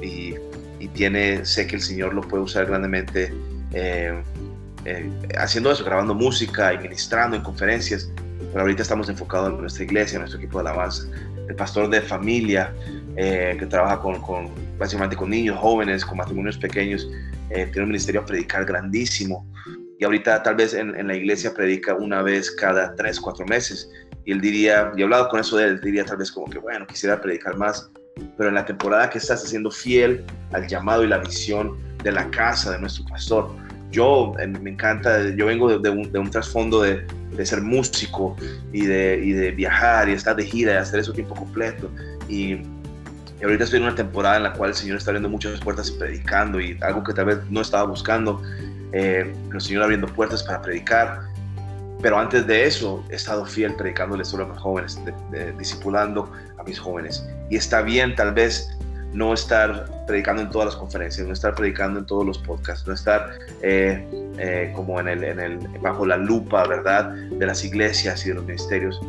y 0.02 0.34
y 0.78 0.88
tiene, 0.88 1.44
sé 1.44 1.66
que 1.66 1.76
el 1.76 1.82
Señor 1.82 2.14
lo 2.14 2.22
puede 2.22 2.42
usar 2.42 2.66
grandemente 2.66 3.32
eh, 3.72 4.22
eh, 4.84 5.10
haciendo 5.38 5.70
eso, 5.72 5.84
grabando 5.84 6.14
música 6.14 6.72
y 6.74 6.78
ministrando 6.78 7.36
en 7.36 7.42
conferencias, 7.42 8.10
pero 8.52 8.60
ahorita 8.60 8.82
estamos 8.82 9.08
enfocados 9.08 9.52
en 9.52 9.60
nuestra 9.60 9.84
iglesia, 9.84 10.16
en 10.16 10.20
nuestro 10.22 10.40
equipo 10.40 10.62
de 10.62 10.68
alabanza. 10.68 11.08
El 11.48 11.54
pastor 11.54 11.88
de 11.88 12.00
familia 12.00 12.72
eh, 13.16 13.56
que 13.58 13.66
trabaja 13.66 14.00
con, 14.00 14.20
con, 14.20 14.50
básicamente 14.78 15.16
con 15.16 15.30
niños, 15.30 15.58
jóvenes, 15.58 16.04
con 16.04 16.18
matrimonios 16.18 16.58
pequeños, 16.58 17.08
tiene 17.48 17.82
un 17.82 17.88
ministerio 17.88 18.20
a 18.20 18.26
predicar 18.26 18.64
grandísimo 18.64 19.46
y 19.98 20.04
ahorita 20.04 20.42
tal 20.42 20.56
vez 20.56 20.74
en, 20.74 20.94
en, 20.94 21.08
la 21.08 21.16
iglesia 21.16 21.54
predica 21.54 21.94
una 21.94 22.22
vez 22.22 22.50
cada 22.50 22.94
tres, 22.96 23.18
cuatro 23.18 23.46
meses. 23.46 23.90
Y 24.24 24.32
él 24.32 24.40
diría, 24.40 24.92
y 24.96 25.00
he 25.00 25.04
hablado 25.04 25.28
con 25.28 25.40
eso 25.40 25.56
de 25.56 25.68
él, 25.68 25.80
diría 25.80 26.04
tal 26.04 26.18
vez 26.18 26.30
como 26.30 26.46
que, 26.50 26.58
bueno, 26.58 26.86
quisiera 26.86 27.20
predicar 27.20 27.56
más, 27.56 27.90
pero 28.36 28.48
en 28.48 28.56
la 28.56 28.64
temporada 28.64 29.08
que 29.08 29.18
estás 29.18 29.44
haciendo 29.44 29.70
fiel 29.70 30.24
al 30.52 30.66
llamado 30.66 31.04
y 31.04 31.06
la 31.06 31.18
visión 31.18 31.78
de 32.02 32.12
la 32.12 32.28
casa 32.30 32.72
de 32.72 32.78
nuestro 32.80 33.04
pastor. 33.06 33.50
Yo 33.90 34.34
eh, 34.38 34.46
me 34.46 34.70
encanta, 34.70 35.30
yo 35.34 35.46
vengo 35.46 35.78
de, 35.78 35.88
un, 35.88 36.30
trasfondo 36.30 36.82
de, 36.82 37.06
ser 37.44 37.62
músico 37.62 38.36
y 38.72 38.84
de, 38.84 39.20
y 39.22 39.32
de, 39.32 39.50
viajar 39.52 40.08
y 40.08 40.12
estar 40.12 40.34
de 40.36 40.44
gira 40.44 40.74
y 40.74 40.76
hacer 40.76 41.00
eso 41.00 41.12
tiempo 41.12 41.34
completo. 41.34 41.90
Y, 42.28 42.60
ahorita 43.42 43.64
estoy 43.64 43.78
en 43.78 43.84
una 43.84 43.94
temporada 43.94 44.36
en 44.36 44.42
la 44.44 44.52
cual 44.52 44.70
el 44.70 44.76
Señor 44.76 44.96
está 44.96 45.10
abriendo 45.10 45.28
muchas 45.28 45.60
puertas 45.60 45.90
y 45.90 45.98
predicando 45.98 46.60
y 46.60 46.78
algo 46.82 47.04
que 47.04 47.12
tal 47.12 47.26
vez 47.26 47.38
no 47.50 47.60
estaba 47.60 47.84
buscando, 47.84 48.42
eh, 48.92 49.32
el 49.52 49.60
Señor 49.60 49.82
abriendo 49.82 50.06
puertas 50.06 50.42
para 50.42 50.62
predicar. 50.62 51.20
Pero 52.02 52.18
antes 52.18 52.46
de 52.46 52.66
eso 52.66 53.04
he 53.10 53.14
estado 53.14 53.46
fiel 53.46 53.74
predicándole 53.74 54.24
solo 54.24 54.44
a 54.44 54.48
los 54.48 54.58
jóvenes, 54.58 55.00
discipulando 55.58 56.30
a 56.58 56.62
mis 56.62 56.78
jóvenes. 56.78 57.26
Y 57.50 57.56
está 57.56 57.82
bien 57.82 58.14
tal 58.14 58.34
vez 58.34 58.76
no 59.12 59.32
estar 59.32 59.88
predicando 60.06 60.42
en 60.42 60.50
todas 60.50 60.66
las 60.66 60.76
conferencias, 60.76 61.26
no 61.26 61.32
estar 61.32 61.54
predicando 61.54 62.00
en 62.00 62.06
todos 62.06 62.24
los 62.24 62.38
podcasts, 62.38 62.86
no 62.86 62.92
estar 62.92 63.30
eh, 63.62 64.06
eh, 64.38 64.72
como 64.74 65.00
en 65.00 65.08
el, 65.08 65.24
en 65.24 65.40
el, 65.40 65.58
bajo 65.80 66.04
la 66.04 66.18
lupa, 66.18 66.66
¿verdad?, 66.66 67.10
de 67.12 67.46
las 67.46 67.64
iglesias 67.64 68.24
y 68.26 68.28
de 68.28 68.34
los 68.34 68.44
ministerios. 68.44 69.00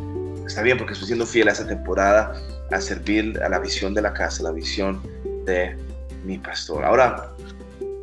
Está 0.46 0.62
bien 0.62 0.78
porque 0.78 0.94
estoy 0.94 1.08
siendo 1.08 1.26
fiel 1.26 1.48
a 1.48 1.52
esa 1.52 1.66
temporada, 1.66 2.32
a 2.70 2.80
servir 2.80 3.40
a 3.42 3.48
la 3.48 3.58
visión 3.58 3.94
de 3.94 4.02
la 4.02 4.12
casa, 4.12 4.42
la 4.42 4.52
visión 4.52 5.00
de 5.44 5.76
mi 6.24 6.38
pastor. 6.38 6.84
Ahora, 6.84 7.30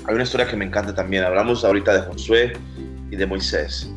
hay 0.05 0.13
una 0.13 0.23
historia 0.23 0.47
que 0.47 0.55
me 0.55 0.65
encanta 0.65 0.93
también. 0.93 1.23
Hablamos 1.23 1.63
ahorita 1.63 1.93
de 1.93 2.01
Josué 2.01 2.53
y 3.11 3.15
de 3.15 3.25
Moisés 3.25 3.89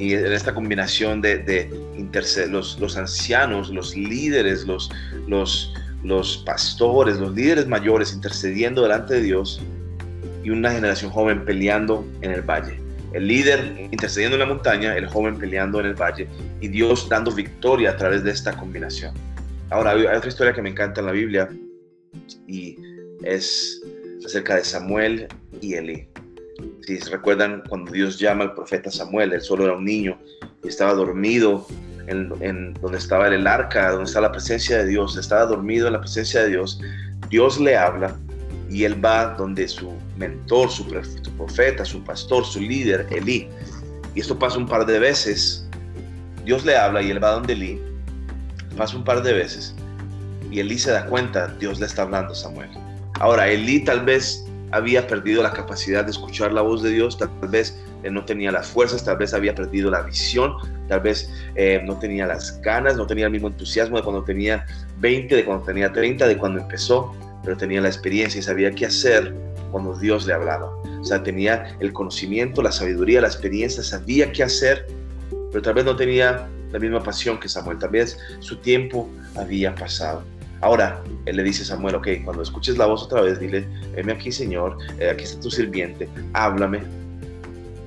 y 0.00 0.14
en 0.14 0.32
esta 0.32 0.54
combinación 0.54 1.20
de, 1.20 1.38
de 1.38 1.70
los, 2.48 2.96
ancianos, 2.96 3.68
los 3.68 3.94
líderes, 3.94 4.64
los, 4.66 4.90
los 6.02 6.36
pastores, 6.38 7.18
los 7.18 7.34
líderes 7.34 7.66
mayores 7.66 8.14
intercediendo 8.14 8.82
delante 8.82 9.14
de 9.14 9.22
Dios 9.22 9.60
y 10.42 10.48
una 10.48 10.72
generación 10.72 11.10
joven 11.10 11.44
peleando 11.44 12.02
en 12.22 12.32
el 12.32 12.40
valle. 12.40 12.80
El 13.12 13.28
líder 13.28 13.88
intercediendo 13.90 14.36
en 14.36 14.40
la 14.40 14.46
montaña, 14.46 14.96
el 14.96 15.06
joven 15.06 15.36
peleando 15.36 15.80
en 15.80 15.86
el 15.86 15.94
valle 15.94 16.26
y 16.62 16.68
Dios 16.68 17.06
dando 17.10 17.30
victoria 17.30 17.90
a 17.90 17.96
través 17.98 18.24
de 18.24 18.30
esta 18.30 18.56
combinación. 18.56 19.12
Ahora, 19.70 19.92
hay 19.92 20.04
otra 20.04 20.28
historia 20.28 20.52
que 20.52 20.62
me 20.62 20.70
encanta 20.70 21.00
en 21.00 21.06
la 21.06 21.12
Biblia 21.12 21.48
y 22.46 22.76
es 23.22 23.80
acerca 24.24 24.56
de 24.56 24.64
Samuel 24.64 25.28
y 25.60 25.74
Elí. 25.74 26.08
Si 26.82 26.98
recuerdan 26.98 27.62
cuando 27.68 27.92
Dios 27.92 28.18
llama 28.18 28.44
al 28.44 28.54
profeta 28.54 28.90
Samuel, 28.90 29.32
él 29.32 29.40
solo 29.40 29.64
era 29.64 29.76
un 29.76 29.84
niño 29.84 30.18
y 30.64 30.68
estaba 30.68 30.94
dormido 30.94 31.66
en, 32.08 32.74
donde 32.74 32.98
estaba 32.98 33.28
el 33.28 33.46
arca, 33.46 33.90
donde 33.90 34.06
está 34.06 34.20
la 34.20 34.32
presencia 34.32 34.78
de 34.78 34.86
Dios, 34.86 35.16
estaba 35.16 35.46
dormido 35.46 35.86
en 35.86 35.92
la 35.92 36.00
presencia 36.00 36.42
de 36.42 36.48
Dios. 36.48 36.80
Dios 37.28 37.60
le 37.60 37.76
habla 37.76 38.16
y 38.68 38.84
él 38.84 39.04
va 39.04 39.34
donde 39.34 39.68
su 39.68 39.92
mentor, 40.16 40.70
su, 40.70 40.86
profeta, 41.36 41.84
su 41.84 42.02
pastor, 42.02 42.44
su 42.44 42.60
líder, 42.60 43.06
Elí. 43.10 43.48
Y 44.16 44.20
esto 44.20 44.36
pasa 44.36 44.58
un 44.58 44.66
par 44.66 44.84
de 44.84 44.98
veces. 44.98 45.68
Dios 46.44 46.64
le 46.64 46.76
habla 46.76 47.02
y 47.02 47.10
él 47.10 47.22
va 47.22 47.32
donde 47.32 47.52
Elí. 47.52 47.80
Pasa 48.76 48.96
un 48.96 49.04
par 49.04 49.22
de 49.22 49.32
veces 49.32 49.74
y 50.50 50.60
Elí 50.60 50.78
se 50.78 50.90
da 50.90 51.06
cuenta, 51.06 51.48
Dios 51.58 51.78
le 51.80 51.86
está 51.86 52.02
hablando 52.02 52.32
a 52.32 52.36
Samuel. 52.36 52.70
Ahora, 53.20 53.48
Elí 53.48 53.84
tal 53.84 54.04
vez 54.04 54.44
había 54.72 55.06
perdido 55.06 55.42
la 55.42 55.52
capacidad 55.52 56.04
de 56.04 56.10
escuchar 56.10 56.52
la 56.52 56.62
voz 56.62 56.82
de 56.82 56.90
Dios, 56.90 57.18
tal 57.18 57.30
vez 57.48 57.78
eh, 58.02 58.10
no 58.10 58.24
tenía 58.24 58.52
las 58.52 58.68
fuerzas, 58.68 59.04
tal 59.04 59.18
vez 59.18 59.34
había 59.34 59.54
perdido 59.54 59.90
la 59.90 60.02
visión, 60.02 60.54
tal 60.88 61.00
vez 61.00 61.30
eh, 61.54 61.80
no 61.84 61.98
tenía 61.98 62.26
las 62.26 62.60
ganas, 62.62 62.96
no 62.96 63.06
tenía 63.06 63.26
el 63.26 63.32
mismo 63.32 63.48
entusiasmo 63.48 63.96
de 63.96 64.02
cuando 64.02 64.24
tenía 64.24 64.64
20, 64.98 65.34
de 65.34 65.44
cuando 65.44 65.64
tenía 65.64 65.92
30, 65.92 66.26
de 66.26 66.36
cuando 66.36 66.60
empezó, 66.60 67.14
pero 67.44 67.56
tenía 67.56 67.80
la 67.80 67.88
experiencia 67.88 68.38
y 68.38 68.42
sabía 68.42 68.70
qué 68.72 68.86
hacer 68.86 69.34
cuando 69.70 69.96
Dios 69.98 70.26
le 70.26 70.32
hablaba. 70.32 70.70
O 71.00 71.04
sea, 71.04 71.22
tenía 71.22 71.76
el 71.80 71.92
conocimiento, 71.92 72.62
la 72.62 72.72
sabiduría, 72.72 73.20
la 73.20 73.28
experiencia, 73.28 73.82
sabía 73.82 74.32
qué 74.32 74.42
hacer, 74.42 74.86
pero 75.50 75.62
tal 75.62 75.74
vez 75.74 75.84
no 75.84 75.96
tenía 75.96 76.48
la 76.72 76.78
misma 76.78 77.02
pasión 77.02 77.38
que 77.38 77.48
Samuel, 77.48 77.78
tal 77.78 77.90
vez 77.90 78.18
su 78.40 78.56
tiempo 78.56 79.08
había 79.36 79.74
pasado. 79.74 80.22
Ahora, 80.62 81.02
él 81.24 81.36
le 81.36 81.42
dice 81.42 81.62
a 81.62 81.66
Samuel, 81.66 81.94
ok, 81.94 82.08
cuando 82.24 82.42
escuches 82.42 82.76
la 82.76 82.86
voz 82.86 83.02
otra 83.02 83.22
vez, 83.22 83.40
dile, 83.40 83.66
venme 83.94 84.12
aquí, 84.12 84.30
Señor, 84.30 84.76
eh, 84.98 85.10
aquí 85.10 85.24
está 85.24 85.40
tu 85.40 85.50
sirviente, 85.50 86.08
háblame. 86.34 86.82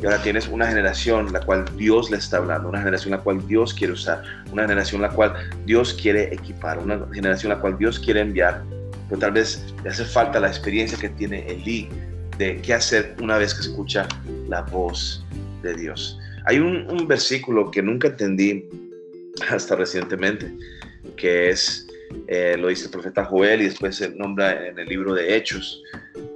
Y 0.02 0.06
ahora 0.06 0.22
tienes 0.22 0.48
una 0.48 0.68
generación 0.68 1.32
la 1.32 1.40
cual 1.42 1.66
Dios 1.78 2.10
le 2.10 2.18
está 2.18 2.38
hablando, 2.38 2.68
una 2.68 2.80
generación 2.80 3.12
la 3.12 3.20
cual 3.20 3.48
Dios 3.48 3.74
quiere 3.74 3.94
usar, 3.94 4.24
una 4.52 4.64
generación 4.64 5.02
la 5.02 5.10
cual 5.10 5.34
Dios 5.66 5.94
quiere 5.94 6.34
equipar, 6.34 6.80
una 6.80 7.00
generación 7.14 7.52
la 7.52 7.60
cual 7.60 7.78
Dios 7.78 8.00
quiere 8.00 8.22
enviar. 8.22 8.64
Pero 9.08 9.22
tal 9.22 9.32
vez 9.32 9.64
le 9.84 9.90
hace 9.90 10.04
falta 10.04 10.40
la 10.40 10.48
experiencia 10.48 10.98
que 10.98 11.10
tiene 11.10 11.48
Elí 11.48 11.88
de 12.38 12.60
qué 12.62 12.74
hacer 12.74 13.16
una 13.22 13.38
vez 13.38 13.54
que 13.54 13.62
escucha 13.62 14.08
la 14.50 14.62
voz 14.64 15.24
de 15.62 15.76
Dios. 15.76 16.20
Hay 16.46 16.60
un, 16.60 16.90
un 16.90 17.08
versículo 17.08 17.72
que 17.72 17.82
nunca 17.82 18.10
entendí 18.10 18.66
hasta 19.50 19.76
recientemente, 19.76 20.52
que 21.16 21.50
es 21.50 21.88
eh, 22.28 22.56
lo 22.58 22.68
dice 22.68 22.86
el 22.86 22.92
profeta 22.92 23.26
Joel 23.26 23.62
y 23.62 23.66
después 23.66 23.96
se 23.96 24.10
nombra 24.16 24.68
en 24.68 24.78
el 24.80 24.88
libro 24.88 25.14
de 25.14 25.36
Hechos, 25.36 25.82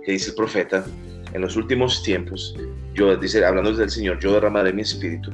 que 0.05 0.11
dice 0.11 0.29
el 0.31 0.35
profeta, 0.35 0.85
en 1.33 1.41
los 1.41 1.55
últimos 1.55 2.03
tiempos, 2.03 2.55
yo, 2.93 3.15
dice, 3.15 3.43
hablando 3.45 3.73
del 3.73 3.89
Señor, 3.89 4.19
yo 4.19 4.33
derramaré 4.33 4.73
mi 4.73 4.81
espíritu 4.81 5.31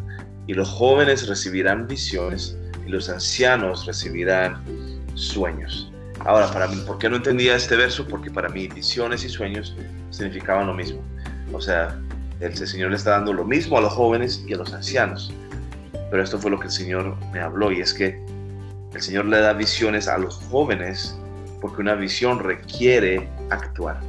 y 0.48 0.53
los 0.53 0.70
jóvenes 0.70 1.27
recibirán 1.27 1.88
visiones 1.88 2.58
y 2.86 2.89
los 2.89 3.10
ancianos 3.10 3.86
recibirán 3.86 4.63
sueños. 5.15 5.92
Ahora, 6.20 6.51
para 6.51 6.68
mí, 6.68 6.82
¿por 6.86 6.98
qué 6.98 7.10
no 7.10 7.18
entendía 7.18 7.56
este 7.56 7.75
verso? 7.75 8.08
Porque 8.08 8.30
para 8.30 8.50
mí 8.50 8.68
visiones 8.68 9.24
y 9.24 9.30
sueños 9.30 9.75
significaban 10.10 10.68
lo 10.68 10.74
mismo. 10.74 11.01
O 11.51 11.62
sea, 11.62 12.00
el 12.46 12.56
Señor 12.56 12.92
le 12.92 12.98
está 12.98 13.12
dando 13.12 13.34
lo 13.34 13.46
mismo 13.46 13.78
a 13.78 13.82
los 13.82 13.94
jóvenes 13.94 14.44
y 14.48 14.54
a 14.54 14.58
los 14.58 14.74
ancianos. 14.74 15.34
Pero 16.12 16.22
esto 16.22 16.38
fue 16.38 16.52
lo 16.52 16.60
que 16.60 16.66
el 16.66 16.72
Señor 16.72 17.16
me 17.32 17.40
habló 17.40 17.72
y 17.72 17.82
es 17.82 17.94
que 17.94 18.22
el 18.94 19.02
Señor 19.02 19.26
le 19.26 19.40
da 19.40 19.54
visiones 19.54 20.08
a 20.08 20.18
los 20.18 20.36
jóvenes 20.52 21.18
porque 21.62 21.82
una 21.82 21.96
visión 21.96 22.40
requiere 22.40 23.28
actuar. 23.50 24.00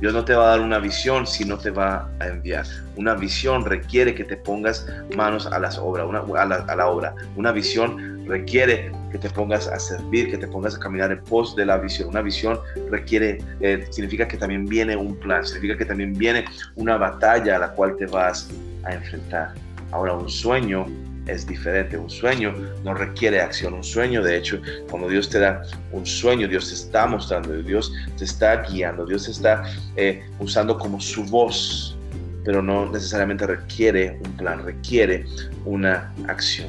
Dios 0.00 0.12
no 0.12 0.24
te 0.24 0.34
va 0.34 0.46
a 0.46 0.48
dar 0.48 0.60
una 0.60 0.78
visión 0.78 1.26
si 1.26 1.44
no 1.44 1.56
te 1.56 1.70
va 1.70 2.10
a 2.20 2.26
enviar. 2.26 2.66
Una 2.96 3.14
visión 3.14 3.64
requiere 3.64 4.14
que 4.14 4.24
te 4.24 4.36
pongas 4.36 4.86
manos 5.16 5.46
a, 5.46 5.58
las 5.58 5.78
obras, 5.78 6.06
una, 6.06 6.20
a, 6.20 6.76
la, 6.76 6.86
obra. 6.88 7.14
Una 7.36 7.52
visión 7.52 8.15
requiere 8.26 8.92
que 9.10 9.18
te 9.18 9.30
pongas 9.30 9.68
a 9.68 9.78
servir, 9.78 10.30
que 10.30 10.38
te 10.38 10.46
pongas 10.46 10.74
a 10.76 10.78
caminar 10.78 11.12
en 11.12 11.22
pos 11.24 11.56
de 11.56 11.66
la 11.66 11.78
visión. 11.78 12.08
Una 12.08 12.22
visión 12.22 12.58
requiere, 12.90 13.38
eh, 13.60 13.86
significa 13.90 14.26
que 14.28 14.36
también 14.36 14.66
viene 14.66 14.96
un 14.96 15.16
plan, 15.16 15.44
significa 15.44 15.76
que 15.76 15.84
también 15.84 16.12
viene 16.12 16.44
una 16.74 16.96
batalla 16.96 17.56
a 17.56 17.58
la 17.58 17.70
cual 17.70 17.96
te 17.96 18.06
vas 18.06 18.50
a 18.84 18.94
enfrentar. 18.94 19.54
Ahora, 19.92 20.14
un 20.14 20.28
sueño 20.28 20.86
es 21.26 21.46
diferente. 21.46 21.96
Un 21.96 22.10
sueño 22.10 22.54
no 22.84 22.94
requiere 22.94 23.40
acción. 23.40 23.74
Un 23.74 23.84
sueño, 23.84 24.22
de 24.22 24.36
hecho, 24.36 24.60
cuando 24.90 25.08
Dios 25.08 25.28
te 25.28 25.40
da 25.40 25.62
un 25.92 26.06
sueño, 26.06 26.48
Dios 26.48 26.68
te 26.68 26.74
está 26.74 27.06
mostrando, 27.06 27.52
Dios 27.62 27.92
te 28.16 28.24
está 28.24 28.62
guiando, 28.62 29.06
Dios 29.06 29.24
te 29.24 29.32
está 29.32 29.64
eh, 29.96 30.24
usando 30.38 30.78
como 30.78 31.00
su 31.00 31.24
voz, 31.24 31.96
pero 32.44 32.62
no 32.62 32.90
necesariamente 32.90 33.46
requiere 33.46 34.18
un 34.24 34.32
plan, 34.36 34.64
requiere 34.64 35.24
una 35.64 36.12
acción. 36.28 36.68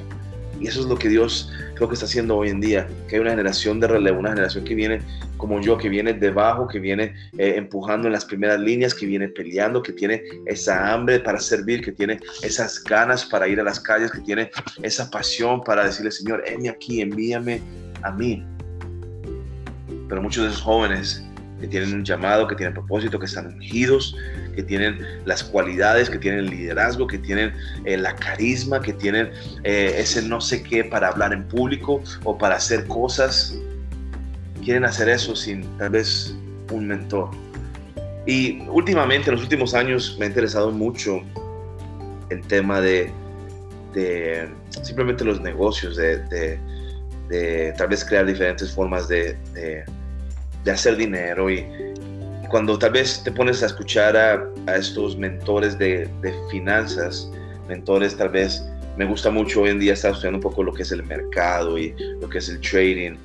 Y 0.60 0.68
eso 0.68 0.82
es 0.82 0.88
lo 0.88 0.98
que 0.98 1.10
Dios 1.10 1.52
creo 1.76 1.88
que 1.88 1.94
está 1.94 2.06
haciendo 2.06 2.36
hoy 2.38 2.50
en 2.50 2.60
día, 2.60 2.88
que 3.08 3.16
hay 3.16 3.22
una 3.22 3.32
generación 3.32 3.80
de 3.80 3.88
relevo, 3.88 4.20
una 4.20 4.30
generación 4.30 4.64
que 4.64 4.76
viene 4.76 5.02
como 5.38 5.62
yo, 5.62 5.78
que 5.78 5.90
viene 5.90 6.14
debajo, 6.14 6.68
que 6.68 6.80
viene 6.80 7.14
eh, 7.38 7.54
empujando 7.56 8.08
en 8.08 8.14
las 8.14 8.26
primeras 8.26 8.60
líneas, 8.60 8.94
que 8.94 9.06
viene 9.06 9.28
peleando, 9.28 9.84
que 9.84 9.94
tiene 9.94 10.24
esa 10.48 10.92
hambre 10.92 11.20
para 11.20 11.40
servir, 11.40 11.84
que 11.84 11.92
tiene 11.92 12.20
esas 12.42 12.84
ganas 12.84 13.26
para 13.26 13.48
ir 13.48 13.60
a 13.60 13.64
las 13.64 13.80
calles, 13.80 14.12
que 14.12 14.22
tiene 14.22 14.50
esa 14.82 15.10
pasión 15.12 15.64
para 15.64 15.86
decirle, 15.86 16.12
Señor, 16.12 16.44
heme 16.46 16.70
aquí, 16.70 17.02
envíame 17.02 17.62
a 18.02 18.12
mí. 18.12 18.44
Pero 20.10 20.22
muchos 20.22 20.44
de 20.44 20.50
esos 20.50 20.62
jóvenes 20.62 21.24
que 21.60 21.68
tienen 21.68 21.94
un 21.94 22.04
llamado, 22.04 22.48
que 22.48 22.56
tienen 22.56 22.74
propósito, 22.74 23.20
que 23.20 23.26
están 23.26 23.48
ungidos, 23.48 24.16
que 24.58 24.64
tienen 24.64 24.98
las 25.24 25.44
cualidades, 25.44 26.10
que 26.10 26.18
tienen 26.18 26.40
el 26.46 26.50
liderazgo, 26.50 27.06
que 27.06 27.20
tienen 27.20 27.54
eh, 27.86 27.96
la 27.96 28.16
carisma, 28.16 28.82
que 28.82 28.92
tienen 28.92 29.30
eh, 29.64 29.94
ese 30.00 30.24
no 30.24 30.42
sé 30.42 30.64
qué 30.64 30.84
para 30.84 31.10
hablar 31.10 31.32
en 31.32 31.48
público 31.48 32.02
o 32.24 32.36
para 32.36 32.56
hacer 32.56 32.88
cosas. 32.88 33.56
Quieren 34.64 34.84
hacer 34.84 35.10
eso 35.10 35.36
sin 35.36 35.62
tal 35.78 35.92
vez 35.92 36.36
un 36.72 36.88
mentor. 36.88 37.30
Y 38.26 38.64
últimamente, 38.68 39.30
en 39.30 39.36
los 39.36 39.44
últimos 39.44 39.76
años, 39.76 40.18
me 40.18 40.26
ha 40.26 40.30
interesado 40.30 40.72
mucho 40.72 41.22
el 42.32 42.42
tema 42.48 42.82
de, 42.82 43.12
simplemente 44.82 45.24
los 45.24 45.40
negocios, 45.40 45.98
de, 45.98 46.60
tal 47.78 47.88
vez 47.88 48.04
crear 48.04 48.26
diferentes 48.26 48.72
formas 48.72 49.08
de 49.08 49.38
de 50.68 50.74
hacer 50.74 50.98
dinero 50.98 51.50
y 51.50 51.66
cuando 52.50 52.78
tal 52.80 52.92
vez 52.92 53.24
te 53.24 53.32
pones 53.32 53.64
a 53.64 53.68
escuchar 53.68 54.16
a, 54.16 54.76
estos 54.76 55.18
mentores 55.18 55.78
de, 55.78 56.10
finanzas, 56.50 57.30
mentores 57.68 58.16
tal 58.16 58.30
vez, 58.30 58.64
me 58.98 59.06
gusta 59.06 59.30
mucho 59.30 59.62
hoy 59.62 59.70
en 59.72 59.80
día 59.80 59.94
estar 59.94 60.12
estudiando 60.12 60.38
un 60.38 60.42
poco 60.42 60.64
lo 60.64 60.74
que 60.74 60.84
es 60.84 60.92
el 60.92 61.04
mercado 61.04 61.78
y 61.78 61.94
lo 62.20 62.28
que 62.28 62.40
es 62.40 62.50
el 62.50 62.60
trading 62.62 63.16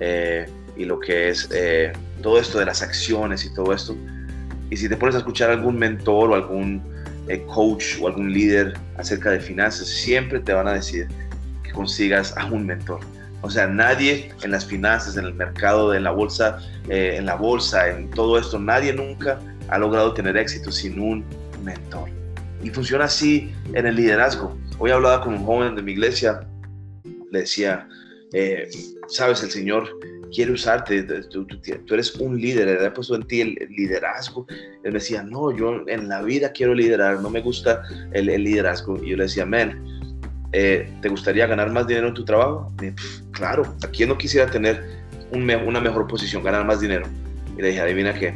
eh, 0.00 0.46
y 0.76 0.84
lo 0.84 0.98
que 0.98 1.28
es 1.28 1.48
eh, 1.52 1.92
todo 2.22 2.38
esto 2.38 2.58
de 2.58 2.66
las 2.66 2.82
acciones 2.82 3.44
y 3.44 3.54
todo 3.54 3.72
esto. 3.72 3.96
Y 4.70 4.76
si 4.76 4.88
te 4.88 4.96
pones 4.96 5.14
a 5.14 5.18
escuchar 5.18 5.50
a 5.50 5.54
algún 5.54 5.78
mentor 5.78 6.30
o 6.30 6.34
algún 6.34 6.82
eh, 7.28 7.44
coach 7.46 8.00
o 8.00 8.08
algún 8.08 8.32
líder 8.32 8.74
acerca 8.96 9.30
de 9.30 9.40
finanzas, 9.40 9.86
siempre 9.86 10.40
te 10.40 10.52
van 10.52 10.66
a 10.66 10.74
decir 10.74 11.06
que 11.62 11.70
consigas 11.70 12.36
a 12.36 12.46
un 12.46 12.66
mentor 12.66 13.00
o 13.42 13.50
sea, 13.50 13.66
nadie 13.66 14.32
en 14.42 14.50
las 14.50 14.66
finanzas, 14.66 15.16
en 15.16 15.24
el 15.24 15.34
mercado, 15.34 15.94
en 15.94 16.04
la 16.04 16.10
bolsa, 16.10 16.58
eh, 16.88 17.14
en 17.16 17.26
la 17.26 17.36
bolsa, 17.36 17.88
en 17.88 18.10
todo 18.10 18.38
esto, 18.38 18.58
nadie 18.58 18.92
nunca 18.92 19.38
ha 19.68 19.78
logrado 19.78 20.12
tener 20.12 20.36
éxito 20.36 20.70
sin 20.70 21.00
un 21.00 21.24
mentor. 21.64 22.08
Y 22.62 22.70
funciona 22.70 23.04
así 23.04 23.52
en 23.72 23.86
el 23.86 23.96
liderazgo. 23.96 24.56
Hoy 24.78 24.90
hablaba 24.90 25.22
con 25.22 25.34
un 25.34 25.44
joven 25.44 25.74
de 25.74 25.82
mi 25.82 25.92
iglesia, 25.92 26.46
le 27.30 27.40
decía, 27.40 27.88
eh, 28.34 28.68
sabes, 29.08 29.42
el 29.42 29.50
Señor 29.50 29.88
quiere 30.34 30.52
usarte, 30.52 31.02
tú, 31.02 31.46
eres 31.90 32.14
un 32.16 32.38
líder, 32.38 32.68
Él 32.68 32.86
ha 32.86 32.92
puesto 32.92 33.14
en 33.14 33.22
ti 33.22 33.40
el, 33.40 33.54
liderazgo. 33.70 34.46
Él 34.84 34.92
me 34.92 34.98
decía, 34.98 35.22
no, 35.22 35.56
yo 35.56 35.82
en 35.88 36.08
la 36.08 36.22
vida 36.22 36.52
quiero 36.52 36.74
liderar, 36.74 37.20
no 37.20 37.30
me 37.30 37.40
gusta 37.40 37.82
el, 38.12 38.26
liderazgo. 38.26 39.02
Y 39.02 39.10
yo 39.10 39.16
le 39.16 39.24
decía, 39.24 39.44
amén 39.44 39.99
eh, 40.52 40.92
¿te 41.00 41.08
gustaría 41.08 41.46
ganar 41.46 41.70
más 41.70 41.86
dinero 41.86 42.08
en 42.08 42.14
tu 42.14 42.24
trabajo? 42.24 42.72
claro, 43.32 43.62
¿a 43.82 43.88
quién 43.88 44.08
no 44.08 44.18
quisiera 44.18 44.50
tener 44.50 45.00
una 45.32 45.80
mejor 45.80 46.06
posición, 46.06 46.42
ganar 46.42 46.64
más 46.64 46.80
dinero? 46.80 47.06
Y 47.56 47.62
le 47.62 47.68
dije, 47.68 47.80
adivina 47.80 48.12
qué, 48.14 48.34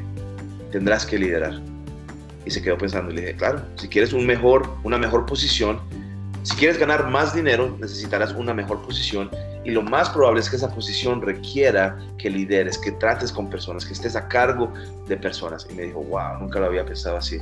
tendrás 0.72 1.06
que 1.06 1.18
liderar. 1.18 1.60
Y 2.46 2.50
se 2.50 2.62
quedó 2.62 2.76
pensando 2.76 3.10
y 3.10 3.14
le 3.14 3.20
dije, 3.22 3.36
claro, 3.36 3.62
si 3.76 3.88
quieres 3.88 4.12
un 4.12 4.26
mejor, 4.26 4.68
una 4.82 4.98
mejor 4.98 5.26
posición, 5.26 5.80
si 6.42 6.54
quieres 6.56 6.78
ganar 6.78 7.10
más 7.10 7.34
dinero, 7.34 7.76
necesitarás 7.80 8.32
una 8.32 8.52
mejor 8.52 8.82
posición 8.82 9.30
y 9.64 9.70
lo 9.70 9.82
más 9.82 10.10
probable 10.10 10.40
es 10.40 10.50
que 10.50 10.56
esa 10.56 10.72
posición 10.72 11.22
requiera 11.22 11.98
que 12.18 12.28
lideres, 12.28 12.76
que 12.76 12.92
trates 12.92 13.32
con 13.32 13.48
personas, 13.48 13.86
que 13.86 13.94
estés 13.94 14.14
a 14.14 14.28
cargo 14.28 14.72
de 15.08 15.16
personas. 15.16 15.66
Y 15.70 15.74
me 15.74 15.84
dijo, 15.84 16.02
wow, 16.02 16.38
nunca 16.38 16.60
lo 16.60 16.66
había 16.66 16.84
pensado 16.84 17.16
así. 17.16 17.38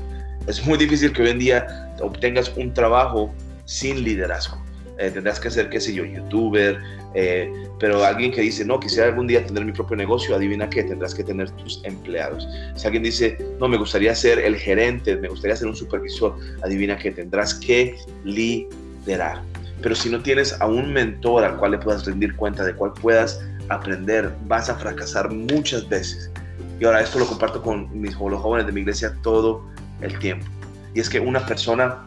Es 0.47 0.65
muy 0.65 0.79
difícil 0.79 1.13
que 1.13 1.23
hoy 1.23 1.31
en 1.31 1.39
día 1.41 1.95
obtengas 2.01 2.53
un 2.57 2.73
trabajo 2.73 3.33
sin 3.73 4.05
liderazgo. 4.05 4.63
Eh, 4.99 5.11
tendrás 5.11 5.41
que 5.41 5.51
ser, 5.51 5.71
qué 5.71 5.81
sé 5.81 5.95
yo, 5.95 6.05
youtuber, 6.05 6.79
eh, 7.15 7.51
pero 7.81 8.05
alguien 8.05 8.31
que 8.31 8.43
dice, 8.43 8.65
no, 8.65 8.79
quisiera 8.79 9.09
algún 9.09 9.27
día 9.27 9.45
tener 9.45 9.65
mi 9.65 9.73
propio 9.73 9.97
negocio, 9.97 10.37
adivina 10.37 10.69
qué, 10.69 10.85
tendrás 10.85 11.15
que 11.15 11.25
tener 11.25 11.51
tus 11.53 11.81
empleados. 11.85 12.47
Si 12.77 12.87
alguien 12.87 13.03
dice, 13.03 13.39
no, 13.59 13.69
me 13.69 13.79
gustaría 13.79 14.15
ser 14.15 14.39
el 14.39 14.57
gerente, 14.57 15.17
me 15.17 15.29
gustaría 15.29 15.57
ser 15.57 15.69
un 15.69 15.75
supervisor, 15.75 16.37
adivina 16.63 16.99
qué, 16.99 17.11
tendrás 17.11 17.55
que 17.55 17.97
liderar. 18.25 19.43
Pero 19.83 19.95
si 19.95 20.11
no 20.11 20.23
tienes 20.23 20.61
a 20.61 20.67
un 20.67 20.93
mentor 20.93 21.45
al 21.45 21.57
cual 21.57 21.73
le 21.73 21.79
puedas 21.79 22.05
rendir 22.05 22.37
cuenta, 22.37 22.63
de 22.63 22.75
cual 22.75 22.93
puedas 22.93 23.41
aprender, 23.71 24.31
vas 24.47 24.69
a 24.69 24.75
fracasar 24.77 25.31
muchas 25.33 25.89
veces. 25.89 26.31
Y 26.79 26.85
ahora 26.85 27.01
esto 27.01 27.19
lo 27.19 27.27
comparto 27.27 27.63
con 27.63 27.89
mis, 27.99 28.13
los 28.15 28.41
jóvenes 28.41 28.67
de 28.67 28.73
mi 28.73 28.83
iglesia 28.83 29.17
todo 29.23 29.65
el 30.03 30.17
tiempo. 30.19 30.47
Y 30.95 31.01
es 31.01 31.09
que 31.09 31.19
una 31.19 31.45
persona 31.47 32.07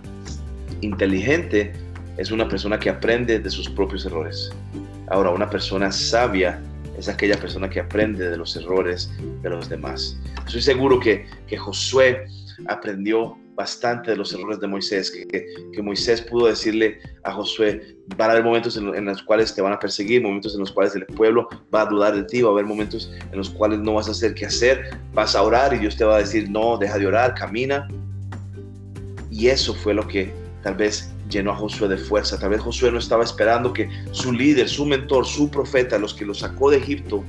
inteligente 0.82 1.74
es 2.18 2.32
una 2.32 2.48
persona 2.48 2.80
que 2.80 2.90
aprende 2.90 3.40
de 3.40 3.50
sus 3.50 3.70
propios 3.70 4.06
errores. 4.06 4.52
Ahora, 5.08 5.32
una 5.32 5.50
persona 5.50 5.92
sabia 5.92 6.62
es 6.98 7.10
aquella 7.10 7.38
persona 7.38 7.70
que 7.70 7.80
aprende 7.80 8.30
de 8.30 8.38
los 8.38 8.56
errores 8.56 9.12
de 9.42 9.50
los 9.50 9.70
demás. 9.70 10.18
Estoy 10.46 10.62
seguro 10.62 11.00
que, 11.00 11.26
que 11.48 11.58
Josué 11.58 12.26
aprendió 12.68 13.38
bastante 13.56 14.12
de 14.12 14.18
los 14.18 14.34
errores 14.34 14.60
de 14.60 14.68
Moisés, 14.68 15.10
que, 15.12 15.26
que, 15.28 15.82
Moisés 15.82 16.22
pudo 16.22 16.48
decirle 16.48 17.00
a 17.24 17.32
Josué, 17.32 17.98
van 18.18 18.30
a 18.30 18.34
haber 18.34 18.44
momentos 18.44 18.76
en, 18.76 18.94
en, 18.94 19.06
los 19.06 19.24
cuales 19.24 19.56
te 19.56 19.62
van 19.62 19.72
a 19.72 19.80
perseguir, 19.80 20.22
momentos 20.22 20.54
en 20.56 20.60
los 20.60 20.72
cuales 20.72 20.94
el 20.96 21.06
pueblo 21.06 21.48
va 21.74 21.84
a 21.84 21.86
dudar 21.86 22.16
de 22.16 22.24
ti, 22.24 22.42
va 22.42 22.50
a 22.50 22.52
haber 22.52 22.66
momentos 22.66 23.14
en 23.32 23.38
los 23.38 23.50
cuales 23.50 23.80
no 23.80 23.94
vas 23.94 24.10
a 24.10 24.12
hacer 24.12 24.34
qué 24.34 24.46
hacer, 24.46 24.98
vas 25.14 25.36
a 25.36 25.42
orar 25.42 25.74
y 25.74 25.80
Dios 25.80 25.96
te 25.96 26.04
va 26.04 26.18
a 26.18 26.20
decir, 26.20 26.50
no, 26.50 26.78
deja 26.78 26.98
de 26.98 27.08
orar, 27.08 27.34
camina. 27.34 27.88
Y 29.32 29.48
eso 29.48 29.74
fue 29.74 29.94
lo 29.94 30.06
que 30.06 30.34
tal 30.66 30.74
vez 30.74 31.12
llenó 31.30 31.52
a 31.52 31.56
Josué 31.56 31.88
de 31.88 31.96
fuerza. 31.96 32.40
Tal 32.40 32.50
vez 32.50 32.60
Josué 32.60 32.92
no 32.92 32.98
estaba 32.98 33.24
esperando 33.24 33.72
que 33.72 33.88
su 34.12 34.34
líder, 34.34 34.68
su 34.68 34.84
mentor, 34.84 35.24
su 35.28 35.48
profeta, 35.52 36.00
los 36.00 36.16
que 36.16 36.26
lo 36.26 36.34
sacó 36.34 36.72
de 36.72 36.78
Egipto, 36.78 37.24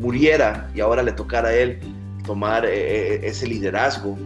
muriera 0.00 0.68
y 0.74 0.80
ahora 0.80 1.04
le 1.04 1.12
tocara 1.12 1.50
a 1.50 1.54
él 1.54 1.78
tomar 2.26 2.66
eh, 2.66 2.70
eh, 2.74 3.20
ese 3.22 3.46
liderazgo. 3.46 4.18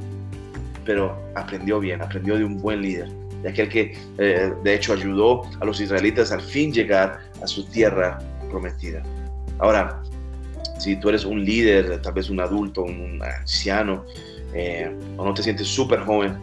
Pero 0.86 1.22
aprendió 1.34 1.80
bien, 1.80 2.00
aprendió 2.00 2.38
de 2.38 2.44
un 2.46 2.56
buen 2.56 2.80
líder, 2.80 3.10
de 3.42 3.50
aquel 3.50 3.68
que 3.68 3.98
eh, 4.16 4.50
de 4.64 4.74
hecho 4.74 4.94
ayudó 4.94 5.42
a 5.60 5.66
los 5.66 5.78
israelitas 5.78 6.32
al 6.32 6.40
fin 6.40 6.72
llegar 6.72 7.20
a 7.42 7.46
su 7.46 7.66
tierra 7.66 8.20
prometida. 8.48 9.02
Ahora, 9.58 10.02
si 10.78 10.96
tú 10.96 11.10
eres 11.10 11.26
un 11.26 11.44
líder, 11.44 12.00
tal 12.00 12.14
vez 12.14 12.30
un 12.30 12.40
adulto, 12.40 12.84
un 12.84 13.22
anciano, 13.22 14.06
o 15.18 15.24
no 15.26 15.34
te 15.34 15.42
sientes 15.42 15.68
súper 15.68 16.00
joven, 16.00 16.38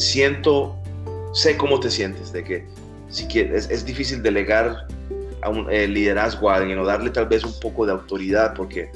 siento, 0.00 0.76
sé 1.32 1.56
cómo 1.56 1.78
te 1.78 1.90
sientes, 1.90 2.32
de 2.32 2.42
que 2.42 2.66
si 3.10 3.26
quieres, 3.26 3.68
es, 3.70 3.84
difícil 3.84 4.22
delegar 4.22 4.86
a 5.42 5.50
un 5.50 5.70
eh, 5.70 5.86
liderazgo 5.86 6.50
a 6.50 6.56
alguien 6.56 6.78
o 6.78 6.84
darle 6.84 7.10
tal 7.10 7.26
vez 7.26 7.44
un 7.44 7.58
poco 7.60 7.84
de 7.86 7.92
autoridad, 7.92 8.54
porque 8.54 8.90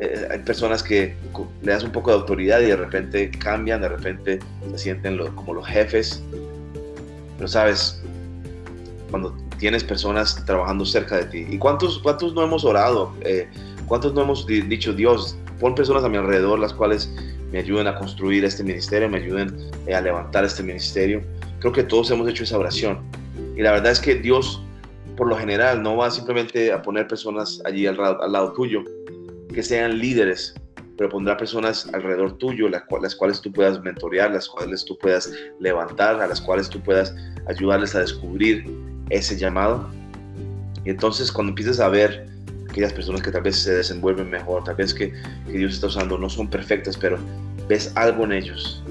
eh, 0.00 0.28
hay 0.30 0.38
personas 0.40 0.82
que 0.82 1.14
le 1.62 1.72
das 1.72 1.84
un 1.84 1.92
poco 1.92 2.10
de 2.10 2.16
autoridad 2.16 2.60
y 2.60 2.66
de 2.66 2.76
repente 2.76 3.30
cambian, 3.30 3.80
de 3.80 3.88
repente 3.88 4.40
se 4.72 4.78
sienten 4.78 5.18
como 5.34 5.54
los 5.54 5.66
jefes. 5.66 6.22
Pero 7.36 7.48
sabes, 7.48 8.02
cuando 9.10 9.36
tienes 9.58 9.84
personas 9.84 10.44
trabajando 10.44 10.84
cerca 10.84 11.18
de 11.18 11.24
ti, 11.26 11.46
¿y 11.48 11.58
cuántos, 11.58 12.00
cuántos 12.00 12.34
no 12.34 12.42
hemos 12.42 12.64
orado? 12.64 13.14
Eh, 13.20 13.48
¿Cuántos 13.88 14.12
no 14.12 14.22
hemos 14.22 14.46
dicho, 14.46 14.92
Dios, 14.92 15.36
pon 15.58 15.74
personas 15.74 16.04
a 16.04 16.08
mi 16.10 16.18
alrededor 16.18 16.58
las 16.58 16.74
cuales 16.74 17.10
me 17.50 17.58
ayuden 17.58 17.86
a 17.86 17.94
construir 17.94 18.44
este 18.44 18.62
ministerio, 18.62 19.08
me 19.08 19.16
ayuden 19.16 19.56
eh, 19.86 19.94
a 19.94 20.02
levantar 20.02 20.44
este 20.44 20.62
ministerio. 20.62 21.22
Creo 21.60 21.72
que 21.72 21.82
todos 21.82 22.10
hemos 22.10 22.28
hecho 22.28 22.44
esa 22.44 22.58
oración. 22.58 22.98
Y 23.56 23.62
la 23.62 23.72
verdad 23.72 23.92
es 23.92 24.00
que 24.00 24.14
Dios, 24.14 24.62
por 25.16 25.26
lo 25.26 25.36
general, 25.36 25.82
no 25.82 25.96
va 25.96 26.10
simplemente 26.10 26.70
a 26.70 26.82
poner 26.82 27.08
personas 27.08 27.62
allí 27.64 27.86
al, 27.86 27.96
lado 27.96 28.52
tuyo, 28.52 28.84
que 29.54 29.62
sean 29.62 29.98
líderes, 29.98 30.54
pero 30.98 31.08
pondrá 31.08 31.38
personas 31.38 31.88
alrededor 31.94 32.36
tuyo, 32.36 32.68
las, 32.68 33.14
cuales 33.14 33.40
tú 33.40 33.50
puedas 33.50 33.80
mentorear, 33.82 34.30
las 34.30 34.48
cuales 34.48 34.84
tú 34.84 34.98
puedas 34.98 35.32
levantar, 35.60 36.20
a 36.20 36.26
las 36.26 36.42
cuales 36.42 36.68
tú 36.68 36.78
puedas 36.80 37.14
ayudarles 37.48 37.94
a 37.94 38.00
descubrir 38.00 38.66
ese 39.08 39.38
llamado. 39.38 39.88
Y 40.84 40.90
entonces 40.90 41.32
cuando 41.32 41.52
empieces 41.52 41.80
a 41.80 41.88
ver 41.88 42.37
aquellas 42.68 42.92
personas 42.92 43.22
que 43.22 43.30
tal 43.30 43.42
vez 43.42 43.56
se 43.56 43.74
desenvuelven 43.74 44.30
mejor, 44.30 44.64
tal 44.64 44.76
vez 44.76 44.94
que, 44.94 45.12
Dios 45.46 45.74
está 45.74 45.86
usando, 45.86 46.18
no 46.18 46.28
son 46.28 46.48
perfectas, 46.48 46.96
pero 46.96 47.18
ves 47.68 47.92
algo 47.94 48.24
en 48.24 48.32
ellos, 48.32 48.82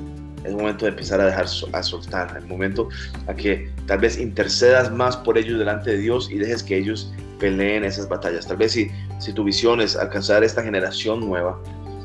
es 0.43 0.53
momento 0.53 0.85
de 0.85 0.91
empezar 0.91 1.19
a 1.19 1.25
dejar 1.25 1.45
a 1.73 1.83
soltar, 1.83 2.37
es 2.37 2.45
momento 2.45 2.89
a 3.27 3.33
que 3.33 3.69
tal 3.85 3.99
vez 3.99 4.17
intercedas 4.17 4.91
más 4.91 5.17
por 5.17 5.37
ellos 5.37 5.59
delante 5.59 5.91
de 5.91 5.97
Dios 5.97 6.29
y 6.31 6.37
dejes 6.37 6.63
que 6.63 6.77
ellos 6.77 7.11
peleen 7.39 7.83
esas 7.83 8.07
batallas. 8.07 8.47
Tal 8.47 8.57
vez 8.57 8.71
si, 8.71 8.89
si 9.19 9.33
tu 9.33 9.43
visión 9.43 9.81
es 9.81 9.95
alcanzar 9.95 10.43
esta 10.43 10.63
generación 10.63 11.19
nueva, 11.19 11.59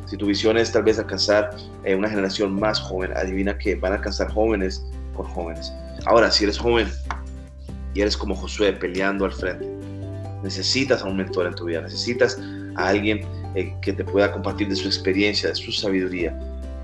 si 0.06 0.16
tu 0.16 0.26
visión 0.26 0.58
es 0.58 0.72
tal 0.72 0.82
vez 0.82 0.98
alcanzar 0.98 1.56
eh, 1.84 1.94
una 1.94 2.08
generación 2.08 2.58
más 2.58 2.80
joven, 2.80 3.12
adivina 3.16 3.56
que 3.56 3.76
van 3.76 3.92
a 3.92 3.96
alcanzar 3.96 4.30
jóvenes 4.30 4.84
con 5.14 5.26
jóvenes. 5.26 5.72
Ahora, 6.04 6.30
si 6.30 6.44
eres 6.44 6.58
joven 6.58 6.88
y 7.94 8.00
eres 8.00 8.16
como 8.16 8.34
Josué 8.34 8.72
peleando 8.72 9.24
al 9.24 9.32
frente, 9.32 9.66
necesitas 10.42 11.02
a 11.02 11.06
un 11.06 11.16
mentor 11.16 11.46
en 11.46 11.54
tu 11.54 11.66
vida, 11.66 11.80
necesitas 11.80 12.38
a 12.76 12.88
alguien 12.88 13.20
eh, 13.54 13.74
que 13.82 13.92
te 13.92 14.04
pueda 14.04 14.32
compartir 14.32 14.68
de 14.68 14.76
su 14.76 14.86
experiencia, 14.86 15.48
de 15.48 15.54
su 15.54 15.72
sabiduría, 15.72 16.38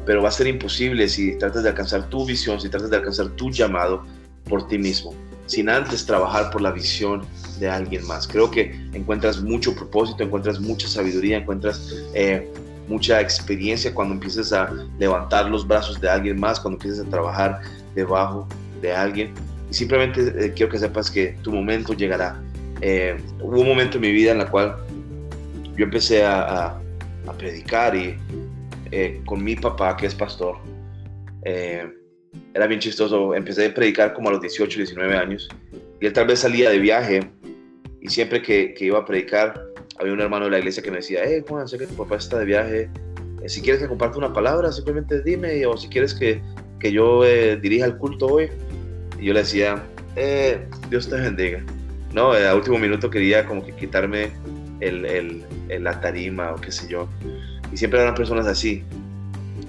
pero 0.04 0.22
va 0.22 0.28
a 0.28 0.32
ser 0.32 0.46
imposible 0.46 1.08
si 1.08 1.36
tratas 1.38 1.62
de 1.62 1.70
alcanzar 1.70 2.08
tu 2.08 2.24
visión, 2.24 2.60
si 2.60 2.68
tratas 2.68 2.90
de 2.90 2.96
alcanzar 2.96 3.28
tu 3.30 3.50
llamado 3.50 4.04
por 4.48 4.66
ti 4.68 4.78
mismo, 4.78 5.14
sin 5.46 5.68
antes 5.68 6.06
trabajar 6.06 6.50
por 6.50 6.62
la 6.62 6.72
visión 6.72 7.22
de 7.58 7.68
alguien 7.68 8.06
más. 8.06 8.26
Creo 8.26 8.50
que 8.50 8.72
encuentras 8.92 9.42
mucho 9.42 9.74
propósito, 9.74 10.22
encuentras 10.22 10.60
mucha 10.60 10.88
sabiduría, 10.88 11.38
encuentras 11.38 11.94
eh, 12.14 12.48
mucha 12.88 13.20
experiencia 13.20 13.94
cuando 13.94 14.14
empieces 14.14 14.52
a 14.52 14.72
levantar 14.98 15.50
los 15.50 15.66
brazos 15.66 16.00
de 16.00 16.08
alguien 16.08 16.40
más, 16.40 16.58
cuando 16.58 16.76
empieces 16.76 17.06
a 17.06 17.10
trabajar 17.10 17.60
debajo 17.94 18.48
de 18.80 18.94
alguien. 18.94 19.32
Y 19.70 19.74
simplemente 19.74 20.32
eh, 20.36 20.52
quiero 20.54 20.72
que 20.72 20.78
sepas 20.78 21.10
que 21.10 21.36
tu 21.42 21.52
momento 21.52 21.92
llegará. 21.92 22.40
Eh, 22.80 23.16
hubo 23.40 23.60
un 23.60 23.66
momento 23.66 23.96
en 23.96 24.02
mi 24.02 24.12
vida 24.12 24.32
en 24.32 24.38
la 24.38 24.50
cual 24.50 24.76
yo 25.76 25.84
empecé 25.84 26.24
a, 26.24 26.80
predicar 27.36 27.94
y 27.94 28.16
eh, 28.90 29.20
con 29.26 29.44
mi 29.44 29.54
papá, 29.54 29.96
que 29.96 30.06
es 30.06 30.14
pastor. 30.14 30.56
Eh, 31.44 31.86
era 32.54 32.66
bien 32.66 32.80
chistoso. 32.80 33.34
Empecé 33.34 33.66
a 33.66 33.74
predicar 33.74 34.14
como 34.14 34.30
a 34.30 34.32
los 34.32 34.40
18, 34.40 34.78
19 34.78 35.14
años. 35.14 35.46
Y 36.00 36.06
él 36.06 36.12
tal 36.14 36.26
vez 36.26 36.38
salía 36.38 36.70
de 36.70 36.78
viaje 36.78 37.30
y 38.00 38.08
siempre 38.08 38.40
que, 38.40 38.72
que 38.72 38.86
iba 38.86 38.98
a 38.98 39.04
predicar, 39.04 39.62
había 39.98 40.14
un 40.14 40.20
hermano 40.20 40.46
de 40.46 40.52
la 40.52 40.58
iglesia 40.58 40.82
que 40.82 40.90
me 40.90 40.98
decía, 40.98 41.20
hey 41.22 41.44
Juan, 41.46 41.68
sé 41.68 41.76
que 41.76 41.86
tu 41.86 41.94
papá 41.94 42.16
está 42.16 42.38
de 42.38 42.46
viaje. 42.46 42.90
Si 43.46 43.60
quieres 43.60 43.82
que 43.82 43.88
comparte 43.88 44.16
una 44.16 44.32
palabra, 44.32 44.72
simplemente 44.72 45.22
dime. 45.22 45.66
O 45.66 45.76
si 45.76 45.88
quieres 45.88 46.14
que, 46.14 46.40
que 46.80 46.90
yo 46.90 47.24
dirija 47.60 47.84
el 47.84 47.98
culto 47.98 48.26
hoy. 48.26 48.48
Y 49.20 49.26
yo 49.26 49.34
le 49.34 49.40
decía, 49.40 49.84
Dios 50.88 51.10
te 51.10 51.16
bendiga. 51.16 51.62
No, 52.12 52.32
a 52.32 52.54
último 52.54 52.78
minuto 52.78 53.10
quería 53.10 53.44
como 53.44 53.64
que 53.64 53.74
quitarme 53.74 54.30
el, 54.80 55.04
el, 55.04 55.84
la 55.84 56.00
tarima 56.00 56.52
o 56.52 56.56
qué 56.56 56.72
sé 56.72 56.88
yo. 56.88 57.08
Y 57.72 57.76
siempre 57.76 58.00
eran 58.00 58.14
personas 58.14 58.46
así. 58.46 58.82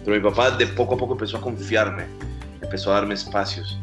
Pero 0.05 0.15
mi 0.15 0.23
papá 0.23 0.51
de 0.51 0.67
poco 0.67 0.95
a 0.95 0.97
poco 0.97 1.13
empezó 1.13 1.37
a 1.37 1.41
confiarme, 1.41 2.05
empezó 2.61 2.91
a 2.91 2.95
darme 2.95 3.15
espacios. 3.15 3.79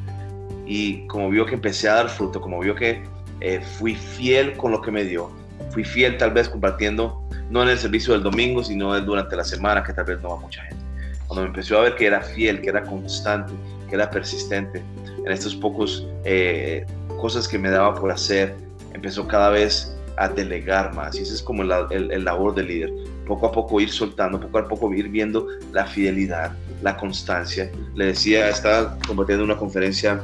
Y 0.67 1.07
como 1.07 1.31
vio 1.31 1.47
que 1.47 1.55
empecé 1.55 1.89
a 1.89 1.97
dar 1.97 2.09
fruto, 2.09 2.41
como 2.41 2.59
vio 2.61 2.75
que 2.75 3.03
eh, 3.41 3.61
fui 3.79 3.95
fiel 3.95 4.57
con 4.57 4.73
lo 4.73 4.81
que 4.81 4.91
me 4.91 5.05
dio, 5.05 5.31
fui 5.71 5.85
fiel 5.85 6.17
tal 6.17 6.33
vez 6.33 6.49
compartiendo, 6.49 7.23
no 7.51 7.63
en 7.63 7.69
el 7.69 7.79
servicio 7.79 8.15
del 8.15 8.23
domingo, 8.23 8.65
sino 8.65 8.99
durante 9.01 9.37
la 9.37 9.45
semana, 9.45 9.83
que 9.85 9.93
tal 9.93 10.07
vez 10.07 10.21
no 10.23 10.31
va 10.31 10.37
mucha 10.37 10.63
gente. 10.63 10.83
Cuando 11.27 11.43
me 11.43 11.49
empezó 11.49 11.79
a 11.79 11.83
ver 11.83 11.97
que 11.97 12.07
era 12.07 12.21
fiel, 12.21 12.61
que 12.61 12.71
era 12.71 12.83
constante, 12.83 13.53
que 13.89 13.95
era 13.95 14.11
persistente 14.11 14.83
en 15.25 15.31
estos 15.31 15.55
pocos 15.55 16.07
eh, 16.25 16.87
cosas 17.27 17.49
que 17.49 17.59
me 17.59 17.71
daba 17.71 17.93
por 17.93 18.13
hacer, 18.13 18.55
empezó 18.95 19.27
cada 19.27 19.51
vez 19.51 19.93
a 20.17 20.29
delegar 20.29 20.95
más. 20.95 21.17
Y 21.17 21.23
ese 21.23 21.35
es 21.35 21.43
como 21.43 21.65
el, 21.65 21.73
el, 22.13 22.25
labor 22.25 22.55
del 22.55 22.69
líder. 22.69 22.93
Poco 23.27 23.49
a 23.49 23.51
poco 23.51 23.81
ir 23.81 23.91
soltando, 23.91 24.39
poco 24.39 24.59
a 24.59 24.69
poco 24.69 24.95
ir 24.95 25.09
viendo 25.09 25.49
la 25.73 25.87
fidelidad, 25.87 26.53
la 26.83 26.97
constancia. 26.97 27.69
Le 27.97 28.07
decía, 28.07 28.49
estaba 28.49 28.97
compartiendo 29.09 29.45
una 29.45 29.57
conferencia 29.57 30.23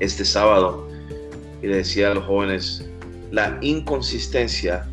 este 0.00 0.24
sábado 0.24 0.88
y 1.60 1.66
le 1.66 1.76
decía 1.76 2.12
a 2.12 2.14
los 2.14 2.24
jóvenes, 2.24 2.88
la 3.30 3.58
inconsistencia 3.60 4.88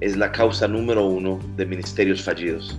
es 0.00 0.16
la 0.16 0.32
causa 0.32 0.66
número 0.68 1.04
uno 1.04 1.38
de 1.58 1.66
ministerios 1.66 2.22
fallidos. 2.22 2.78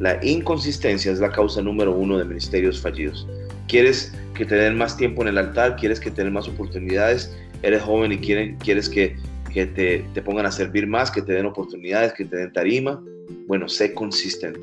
La 0.00 0.18
inconsistencia 0.24 1.12
es 1.12 1.18
la 1.18 1.30
causa 1.30 1.60
número 1.60 1.92
uno 1.94 2.16
de 2.16 2.24
ministerios 2.24 2.80
fallidos. 2.80 3.26
¿Quieres 3.68 4.12
que 4.34 4.44
te 4.44 4.56
den 4.56 4.76
más 4.76 4.96
tiempo 4.96 5.22
en 5.22 5.28
el 5.28 5.38
altar? 5.38 5.76
¿Quieres 5.76 6.00
que 6.00 6.10
te 6.10 6.24
den 6.24 6.32
más 6.32 6.48
oportunidades? 6.48 7.36
Eres 7.62 7.82
joven 7.82 8.12
y 8.12 8.18
quieres 8.18 8.88
que 8.88 9.16
que 9.48 9.66
te, 9.66 10.04
te, 10.14 10.22
pongan 10.22 10.46
a 10.46 10.52
servir 10.52 10.86
más, 10.86 11.10
que 11.10 11.22
te 11.22 11.32
den 11.32 11.46
oportunidades, 11.46 12.12
que 12.12 12.24
te 12.24 12.36
den 12.36 12.52
tarima. 12.52 13.02
Bueno, 13.46 13.68
sé 13.68 13.94
consistente. 13.94 14.60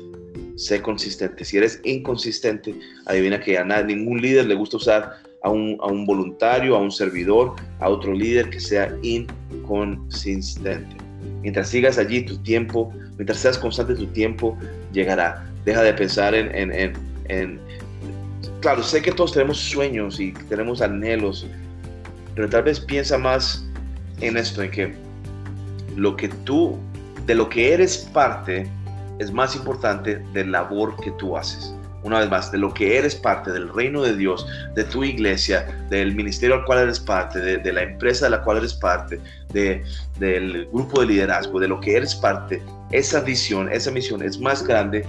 Sé 0.56 0.80
consistente. 0.80 1.44
Si 1.44 1.56
eres 1.56 1.80
inconsistente, 1.84 2.74
adivina 3.06 3.40
que 3.40 3.58
a 3.58 3.64
nadie, 3.64 3.96
ningún 3.96 4.20
líder 4.22 4.46
le 4.46 4.54
gusta 4.54 4.76
usar 4.78 5.16
a 5.42 5.50
un, 5.50 5.76
a 5.80 5.86
un 5.86 6.06
voluntario, 6.06 6.76
a 6.76 6.78
un 6.80 6.90
servidor, 6.90 7.54
a 7.80 7.88
otro 7.88 8.12
líder 8.14 8.50
que 8.50 8.60
sea 8.60 8.96
inconsistente. 9.02 10.96
Mientras 11.42 11.68
sigas 11.68 11.98
allí, 11.98 12.22
tu 12.24 12.38
tiempo, 12.38 12.92
mientras 13.16 13.38
seas 13.38 13.58
constante, 13.58 13.94
tu 13.94 14.06
tiempo 14.06 14.56
llegará. 14.92 15.46
Deja 15.64 15.82
de 15.82 15.92
pensar 15.92 16.34
en, 16.34 16.54
en, 16.54 16.72
en, 16.72 16.92
en 17.28 17.60
claro, 18.66 18.82
sé 18.82 19.00
que 19.00 19.12
todos 19.12 19.30
tenemos 19.30 19.58
sueños 19.58 20.18
y 20.18 20.32
tenemos 20.32 20.82
anhelos, 20.82 21.46
pero 22.34 22.48
tal 22.48 22.64
vez 22.64 22.80
piensa 22.80 23.16
más 23.16 23.64
en 24.20 24.36
esto, 24.36 24.60
en 24.60 24.72
que 24.72 24.94
lo 25.94 26.16
que 26.16 26.28
tú, 26.28 26.76
de 27.26 27.36
lo 27.36 27.48
que 27.48 27.72
eres 27.72 27.98
parte, 28.12 28.68
es 29.20 29.30
más 29.30 29.54
importante 29.54 30.16
del 30.32 30.50
labor 30.50 30.96
que 30.96 31.12
tú 31.12 31.36
haces. 31.36 31.72
Una 32.02 32.18
vez 32.18 32.28
más, 32.28 32.50
de 32.50 32.58
lo 32.58 32.74
que 32.74 32.98
eres 32.98 33.14
parte, 33.14 33.52
del 33.52 33.72
reino 33.72 34.02
de 34.02 34.16
Dios, 34.16 34.44
de 34.74 34.82
tu 34.82 35.04
iglesia, 35.04 35.64
del 35.88 36.16
ministerio 36.16 36.56
al 36.56 36.64
cual 36.64 36.80
eres 36.80 36.98
parte, 36.98 37.38
de, 37.38 37.72
la 37.72 37.82
empresa 37.82 38.24
de 38.24 38.30
la 38.30 38.42
cual 38.42 38.56
eres 38.56 38.74
parte, 38.74 39.20
de, 39.52 39.84
del 40.18 40.66
grupo 40.72 41.02
de 41.02 41.06
liderazgo, 41.06 41.60
de 41.60 41.68
lo 41.68 41.78
que 41.78 41.96
eres 41.96 42.16
parte, 42.16 42.60
esa 42.90 43.20
visión, 43.20 43.70
esa 43.70 43.92
misión 43.92 44.24
es 44.24 44.40
más 44.40 44.66
grande 44.66 45.06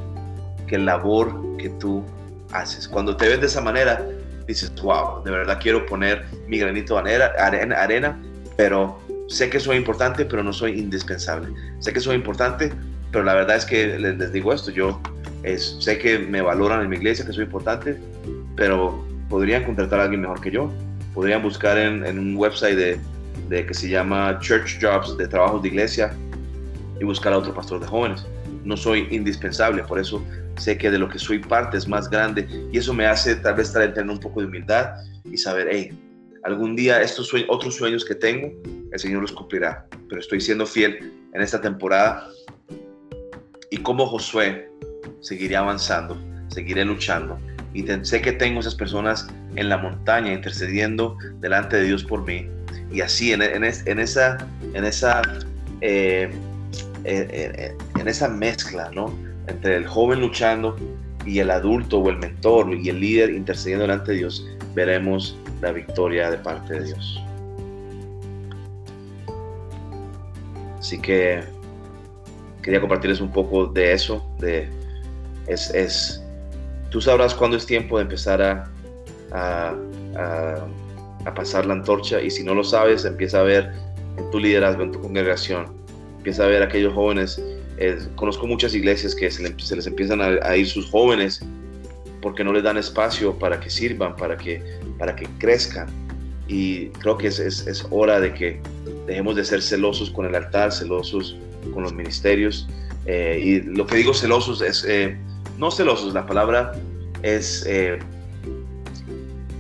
que 0.68 0.76
el 0.76 0.86
labor 0.86 1.58
que 1.58 1.70
tú 1.70 2.06
haces. 2.52 2.88
Cuando 2.88 3.16
te 3.16 3.28
ves 3.28 3.40
de 3.42 3.48
esa 3.48 3.62
manera, 3.62 4.06
dices, 4.48 4.74
wow, 4.82 5.24
de 5.24 5.32
verdad 5.32 5.60
quiero 5.62 5.86
poner 5.86 6.26
mi 6.48 6.58
granito 6.58 7.02
de 7.02 7.24
arena, 7.38 7.76
arena 7.76 8.20
pero 8.56 9.00
sé 9.28 9.50
que 9.50 9.60
soy 9.60 9.78
importante, 9.78 10.26
pero 10.26 10.44
no 10.44 10.52
soy 10.52 10.80
indispensable. 10.80 11.50
Sé 11.80 11.94
que 11.94 12.00
soy 12.00 12.16
importante, 12.16 12.72
pero 13.12 13.24
la 13.24 13.36
verdad 13.36 13.58
es 13.58 13.66
que 13.66 14.00
les, 14.00 14.32
digo 14.34 14.52
esto, 14.54 14.72
yo 14.72 15.00
sé 15.56 16.00
que 16.00 16.20
me 16.20 16.42
valoran 16.42 16.82
en 16.82 16.90
mi 16.90 16.98
iglesia, 16.98 17.26
que 17.26 17.34
soy 17.34 17.46
importante, 17.46 17.98
pero 18.56 19.06
podrían 19.30 19.64
contratar 19.64 20.00
a 20.00 20.04
alguien 20.04 20.22
mejor 20.22 20.42
que 20.42 20.52
yo. 20.52 20.72
Podrían 21.14 21.42
buscar 21.42 21.78
en, 21.78 22.20
un 22.20 22.36
website 22.36 22.76
de, 22.76 23.00
de, 23.50 23.66
que 23.66 23.74
se 23.74 23.90
llama 23.90 24.38
Church 24.40 24.80
Jobs, 24.82 25.18
de 25.18 25.28
trabajos 25.28 25.62
de 25.62 25.70
iglesia, 25.70 26.14
y 27.00 27.04
buscar 27.04 27.34
a 27.34 27.38
otro 27.38 27.54
pastor 27.54 27.80
de 27.80 27.88
jóvenes. 27.88 28.26
No 28.64 28.76
soy 28.76 29.08
indispensable, 29.12 29.84
por 29.84 30.00
eso 30.00 30.24
sé 30.58 30.78
que 30.78 30.92
de 30.92 31.00
lo 31.00 31.08
que 31.10 31.20
soy 31.20 31.40
parte 31.40 31.78
es 31.78 31.88
más 31.88 32.10
grande 32.10 32.48
y 32.72 32.78
eso 32.78 32.94
me 32.94 33.06
hace 33.06 33.36
tal 33.36 33.56
vez 33.56 33.68
estar 33.68 33.94
tener 33.94 34.10
un 34.10 34.20
poco 34.20 34.42
de 34.42 34.48
humildad 34.48 34.96
y 35.26 35.38
saber, 35.38 35.68
hey, 35.72 35.92
algún 36.44 36.76
día 36.76 37.02
estos 37.02 37.34
otros 37.50 37.76
sueños 37.76 38.06
que 38.06 38.16
tengo, 38.16 38.52
el 38.92 39.00
Señor 39.00 39.22
los 39.22 39.32
cumplirá. 39.32 39.86
Pero 40.08 40.22
estoy 40.22 40.40
siendo 40.40 40.66
fiel 40.66 41.12
en 41.34 41.42
esta 41.42 41.60
temporada. 41.60 42.28
Y 43.70 43.78
como 43.78 44.08
Josué, 44.08 44.70
seguiré 45.20 45.58
avanzando, 45.58 46.18
seguiré 46.48 46.86
luchando. 46.86 47.38
Y 47.74 47.86
sé 48.04 48.22
que 48.22 48.32
tengo 48.32 48.62
esas 48.62 48.76
personas 48.76 49.28
en 49.56 49.70
la 49.70 49.78
montaña 49.78 50.34
intercediendo 50.34 51.18
delante 51.40 51.78
de 51.78 51.84
Dios 51.84 52.04
por 52.04 52.26
mí. 52.26 52.48
Y 52.92 53.02
así, 53.02 53.34
en, 53.34 53.42
esa, 53.42 54.38
en, 54.74 54.86
esa, 54.86 55.22
eh, 55.82 56.30
eh, 57.04 57.28
eh, 57.32 57.78
en 58.00 58.08
esa 58.08 58.30
mezcla, 58.30 58.90
¿no? 58.94 59.14
Entre 59.48 59.78
el 59.78 59.88
joven 59.88 60.22
luchando 60.22 60.76
y 61.26 61.40
el 61.40 61.52
adulto 61.52 62.00
o 62.00 62.10
el 62.10 62.18
mentor 62.18 62.74
y 62.74 62.90
el 62.90 63.00
líder 63.00 63.32
intercediendo 63.32 63.84
delante 63.84 64.12
de 64.12 64.18
Dios, 64.20 64.48
veremos 64.74 65.38
la 65.62 65.72
victoria 65.72 66.30
de 66.30 66.38
parte 66.38 66.74
de 66.76 66.86
Dios. 66.86 67.22
Así 70.80 71.00
que 71.00 71.44
quería 72.62 72.80
compartirles 72.80 73.20
un 73.20 73.32
poco 73.32 73.66
de 73.66 73.94
eso, 73.94 74.26
de 74.40 74.70
es, 75.48 75.70
es 75.74 76.24
tú 76.90 77.02
sabrás 77.02 77.34
cuándo 77.34 77.58
es 77.58 77.66
tiempo 77.66 77.98
de 77.98 78.04
empezar 78.04 78.42
a, 78.42 78.70
a, 79.32 79.76
a, 81.26 81.34
pasar 81.34 81.66
la 81.66 81.74
antorcha 81.74 82.22
y 82.22 82.30
si 82.30 82.44
no 82.44 82.54
lo 82.54 82.64
sabes, 82.64 83.06
empieza 83.06 83.40
a 83.40 83.44
ver 83.44 83.72
en 84.18 84.30
tu 84.32 84.40
liderazgo, 84.40 84.84
en 84.84 84.92
tu 84.92 85.02
congregación, 85.02 85.68
empieza 86.18 86.46
a 86.46 86.48
ver 86.48 86.64
aquellos 86.64 86.94
jóvenes 86.94 87.42
conozco 88.16 88.48
muchas 88.48 88.74
iglesias 88.74 89.14
que 89.14 89.30
se, 89.30 89.44
les 89.76 89.88
empiezan 89.88 90.22
a, 90.22 90.58
ir 90.58 90.68
sus 90.68 90.90
jóvenes 90.90 91.42
porque 92.22 92.44
no 92.44 92.52
les 92.52 92.64
dan 92.64 92.78
espacio 92.78 93.38
para 93.38 93.60
que 93.60 93.70
sirvan, 93.70 94.16
para 94.16 94.38
que, 94.38 94.64
para 94.98 95.16
que 95.16 95.28
crezcan. 95.38 95.88
Y 96.48 96.88
creo 96.90 97.18
que 97.18 97.28
es, 97.28 97.40
es, 97.40 97.86
hora 97.90 98.20
de 98.20 98.34
que 98.34 98.60
dejemos 99.06 99.36
de 99.36 99.46
ser 99.46 99.62
celosos 99.62 100.10
con 100.10 100.26
el 100.26 100.34
altar, 100.34 100.72
celosos 100.72 101.38
con 101.74 101.84
los 101.84 101.94
ministerios. 101.94 102.68
Eh, 103.06 103.40
y 103.44 103.62
lo 103.62 103.86
que 103.86 103.98
digo 103.98 104.14
celosos 104.14 104.62
es, 104.62 104.84
eh, 104.88 105.18
no 105.58 105.72
celosos, 105.72 106.14
la 106.14 106.26
palabra 106.26 106.74
es 107.22 107.66
eh, 107.68 108.00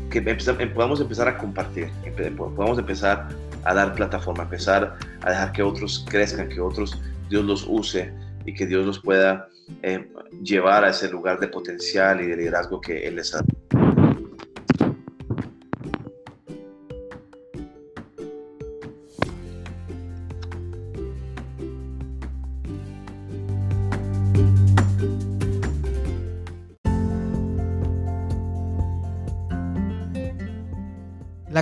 que 0.09 0.21
podamos 0.67 0.99
empezar 0.99 1.27
a 1.27 1.37
compartir, 1.37 1.89
podamos 2.35 2.79
empezar 2.79 3.27
a 3.63 3.73
dar 3.73 3.93
plataforma, 3.93 4.43
empezar 4.43 4.97
a 5.21 5.29
dejar 5.29 5.51
que 5.51 5.61
otros 5.61 6.05
crezcan, 6.09 6.49
que 6.49 6.59
otros 6.59 6.99
Dios 7.29 7.45
los 7.45 7.65
use 7.67 8.13
y 8.45 8.53
que 8.53 8.65
Dios 8.65 8.85
los 8.85 8.99
pueda 8.99 9.49
eh, 9.83 10.09
llevar 10.41 10.83
a 10.85 10.89
ese 10.89 11.09
lugar 11.09 11.39
de 11.39 11.49
potencial 11.49 12.21
y 12.21 12.27
de 12.27 12.37
liderazgo 12.37 12.79
que 12.79 13.07
Él 13.07 13.15
les 13.15 13.35
ha 13.35 13.39
La 13.39 13.66